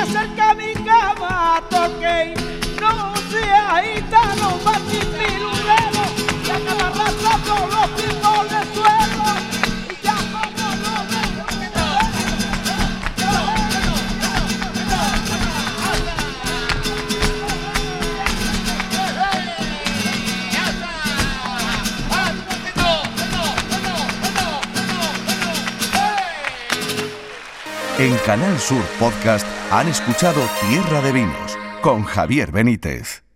hacer 0.09 0.38
Canal 28.29 28.59
Sur 28.59 28.85
Podcast 29.01 29.47
han 29.71 29.89
escuchado 29.89 30.43
Tierra 30.69 31.01
de 31.01 31.13
Vinos 31.13 31.57
con 31.81 32.05
Javier 32.05 32.53
Benítez. 32.53 33.28